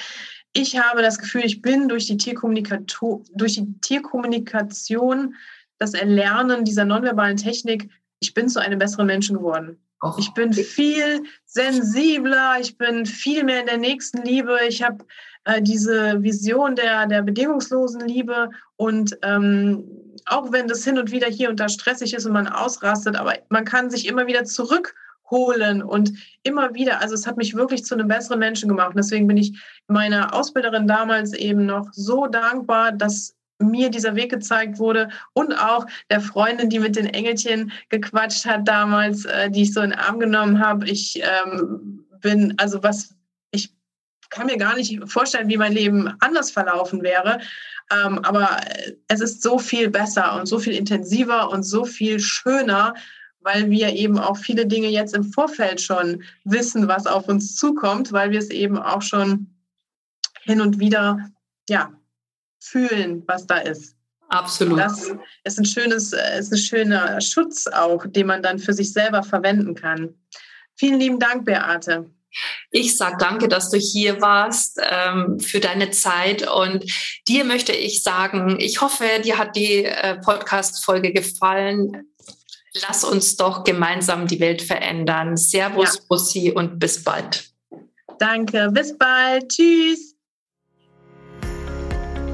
Ich 0.52 0.78
habe 0.78 1.02
das 1.02 1.18
Gefühl, 1.18 1.44
ich 1.44 1.62
bin 1.62 1.88
durch 1.88 2.06
die, 2.06 2.16
durch 2.16 3.54
die 3.54 3.80
Tierkommunikation 3.80 5.34
das 5.80 5.94
Erlernen 5.94 6.64
dieser 6.64 6.84
nonverbalen 6.84 7.36
Technik, 7.36 7.90
ich 8.20 8.34
bin 8.34 8.48
zu 8.48 8.60
einem 8.60 8.78
besseren 8.78 9.06
Menschen 9.06 9.38
geworden. 9.38 9.78
Oh. 10.02 10.12
Ich 10.18 10.32
bin 10.34 10.52
viel 10.52 11.22
sensibler, 11.46 12.58
ich 12.60 12.78
bin 12.78 13.06
viel 13.06 13.44
mehr 13.44 13.60
in 13.60 13.66
der 13.66 13.78
nächsten 13.78 14.22
Liebe. 14.22 14.58
Ich 14.68 14.82
habe 14.82 15.04
äh, 15.44 15.60
diese 15.60 16.22
Vision 16.22 16.76
der, 16.76 17.06
der 17.06 17.22
bedingungslosen 17.22 18.06
Liebe 18.06 18.50
und 18.76 19.18
ähm, 19.22 19.84
auch 20.26 20.52
wenn 20.52 20.68
das 20.68 20.84
hin 20.84 20.98
und 20.98 21.10
wieder 21.10 21.28
hier 21.28 21.48
und 21.50 21.60
da 21.60 21.68
stressig 21.68 22.14
ist 22.14 22.26
und 22.26 22.32
man 22.32 22.46
ausrastet, 22.46 23.16
aber 23.16 23.34
man 23.48 23.64
kann 23.64 23.90
sich 23.90 24.06
immer 24.06 24.26
wieder 24.26 24.44
zurückholen 24.44 25.82
und 25.82 26.12
immer 26.42 26.74
wieder, 26.74 27.00
also 27.00 27.14
es 27.14 27.26
hat 27.26 27.36
mich 27.36 27.54
wirklich 27.54 27.84
zu 27.84 27.94
einem 27.94 28.08
besseren 28.08 28.38
Menschen 28.38 28.68
gemacht. 28.68 28.90
Und 28.90 28.98
deswegen 28.98 29.26
bin 29.26 29.38
ich 29.38 29.58
meiner 29.86 30.34
Ausbilderin 30.34 30.86
damals 30.86 31.32
eben 31.32 31.66
noch 31.66 31.88
so 31.92 32.26
dankbar, 32.26 32.92
dass 32.92 33.34
mir 33.60 33.90
dieser 33.90 34.14
Weg 34.16 34.30
gezeigt 34.30 34.78
wurde 34.78 35.08
und 35.32 35.52
auch 35.52 35.86
der 36.10 36.20
Freundin, 36.20 36.70
die 36.70 36.78
mit 36.78 36.96
den 36.96 37.06
Engelchen 37.06 37.72
gequatscht 37.88 38.46
hat 38.46 38.66
damals, 38.66 39.24
äh, 39.24 39.50
die 39.50 39.62
ich 39.62 39.72
so 39.72 39.80
in 39.80 39.90
den 39.90 39.98
Arm 39.98 40.18
genommen 40.18 40.58
habe. 40.58 40.86
Ich 40.86 41.20
ähm, 41.22 42.06
bin, 42.20 42.54
also 42.58 42.82
was, 42.82 43.14
ich 43.50 43.72
kann 44.30 44.46
mir 44.46 44.56
gar 44.56 44.76
nicht 44.76 45.00
vorstellen, 45.06 45.48
wie 45.48 45.56
mein 45.56 45.72
Leben 45.72 46.14
anders 46.20 46.50
verlaufen 46.50 47.02
wäre. 47.02 47.40
Ähm, 47.92 48.20
aber 48.24 48.60
es 49.08 49.20
ist 49.20 49.42
so 49.42 49.58
viel 49.58 49.90
besser 49.90 50.38
und 50.38 50.46
so 50.46 50.58
viel 50.58 50.74
intensiver 50.74 51.50
und 51.50 51.64
so 51.64 51.84
viel 51.84 52.20
schöner, 52.20 52.94
weil 53.40 53.70
wir 53.70 53.94
eben 53.94 54.18
auch 54.18 54.36
viele 54.36 54.66
Dinge 54.66 54.88
jetzt 54.88 55.14
im 55.14 55.24
Vorfeld 55.24 55.80
schon 55.80 56.22
wissen, 56.44 56.88
was 56.88 57.06
auf 57.06 57.28
uns 57.28 57.56
zukommt, 57.56 58.12
weil 58.12 58.30
wir 58.30 58.38
es 58.38 58.50
eben 58.50 58.78
auch 58.78 59.02
schon 59.02 59.46
hin 60.42 60.60
und 60.60 60.78
wieder 60.78 61.30
ja, 61.68 61.92
fühlen, 62.60 63.24
was 63.26 63.46
da 63.46 63.58
ist. 63.58 63.96
Absolut. 64.28 64.78
Das 64.78 65.10
ist 65.42 65.58
ein 65.58 65.64
schönes, 65.64 66.12
äh, 66.12 66.38
ist 66.38 66.52
ein 66.52 66.58
schöner 66.58 67.20
Schutz 67.20 67.66
auch, 67.66 68.06
den 68.06 68.28
man 68.28 68.42
dann 68.42 68.60
für 68.60 68.72
sich 68.72 68.92
selber 68.92 69.24
verwenden 69.24 69.74
kann. 69.74 70.14
Vielen 70.76 71.00
lieben 71.00 71.18
Dank, 71.18 71.44
Beate. 71.44 72.10
Ich 72.70 72.96
sage 72.96 73.16
danke, 73.18 73.48
dass 73.48 73.70
du 73.70 73.76
hier 73.76 74.20
warst 74.20 74.80
ähm, 74.88 75.40
für 75.40 75.58
deine 75.58 75.90
Zeit 75.90 76.48
und 76.48 76.84
dir 77.26 77.44
möchte 77.44 77.72
ich 77.72 78.04
sagen, 78.04 78.56
ich 78.60 78.80
hoffe, 78.80 79.04
dir 79.24 79.36
hat 79.36 79.56
die 79.56 79.84
äh, 79.84 80.16
Podcast-Folge 80.20 81.12
gefallen. 81.12 82.06
Lass 82.86 83.02
uns 83.02 83.36
doch 83.36 83.64
gemeinsam 83.64 84.28
die 84.28 84.38
Welt 84.38 84.62
verändern. 84.62 85.36
Servus, 85.36 85.96
ja. 85.96 86.00
Bussi 86.08 86.52
und 86.52 86.78
bis 86.78 87.02
bald. 87.02 87.50
Danke, 88.20 88.70
bis 88.72 88.96
bald. 88.96 89.48
Tschüss. 89.48 90.09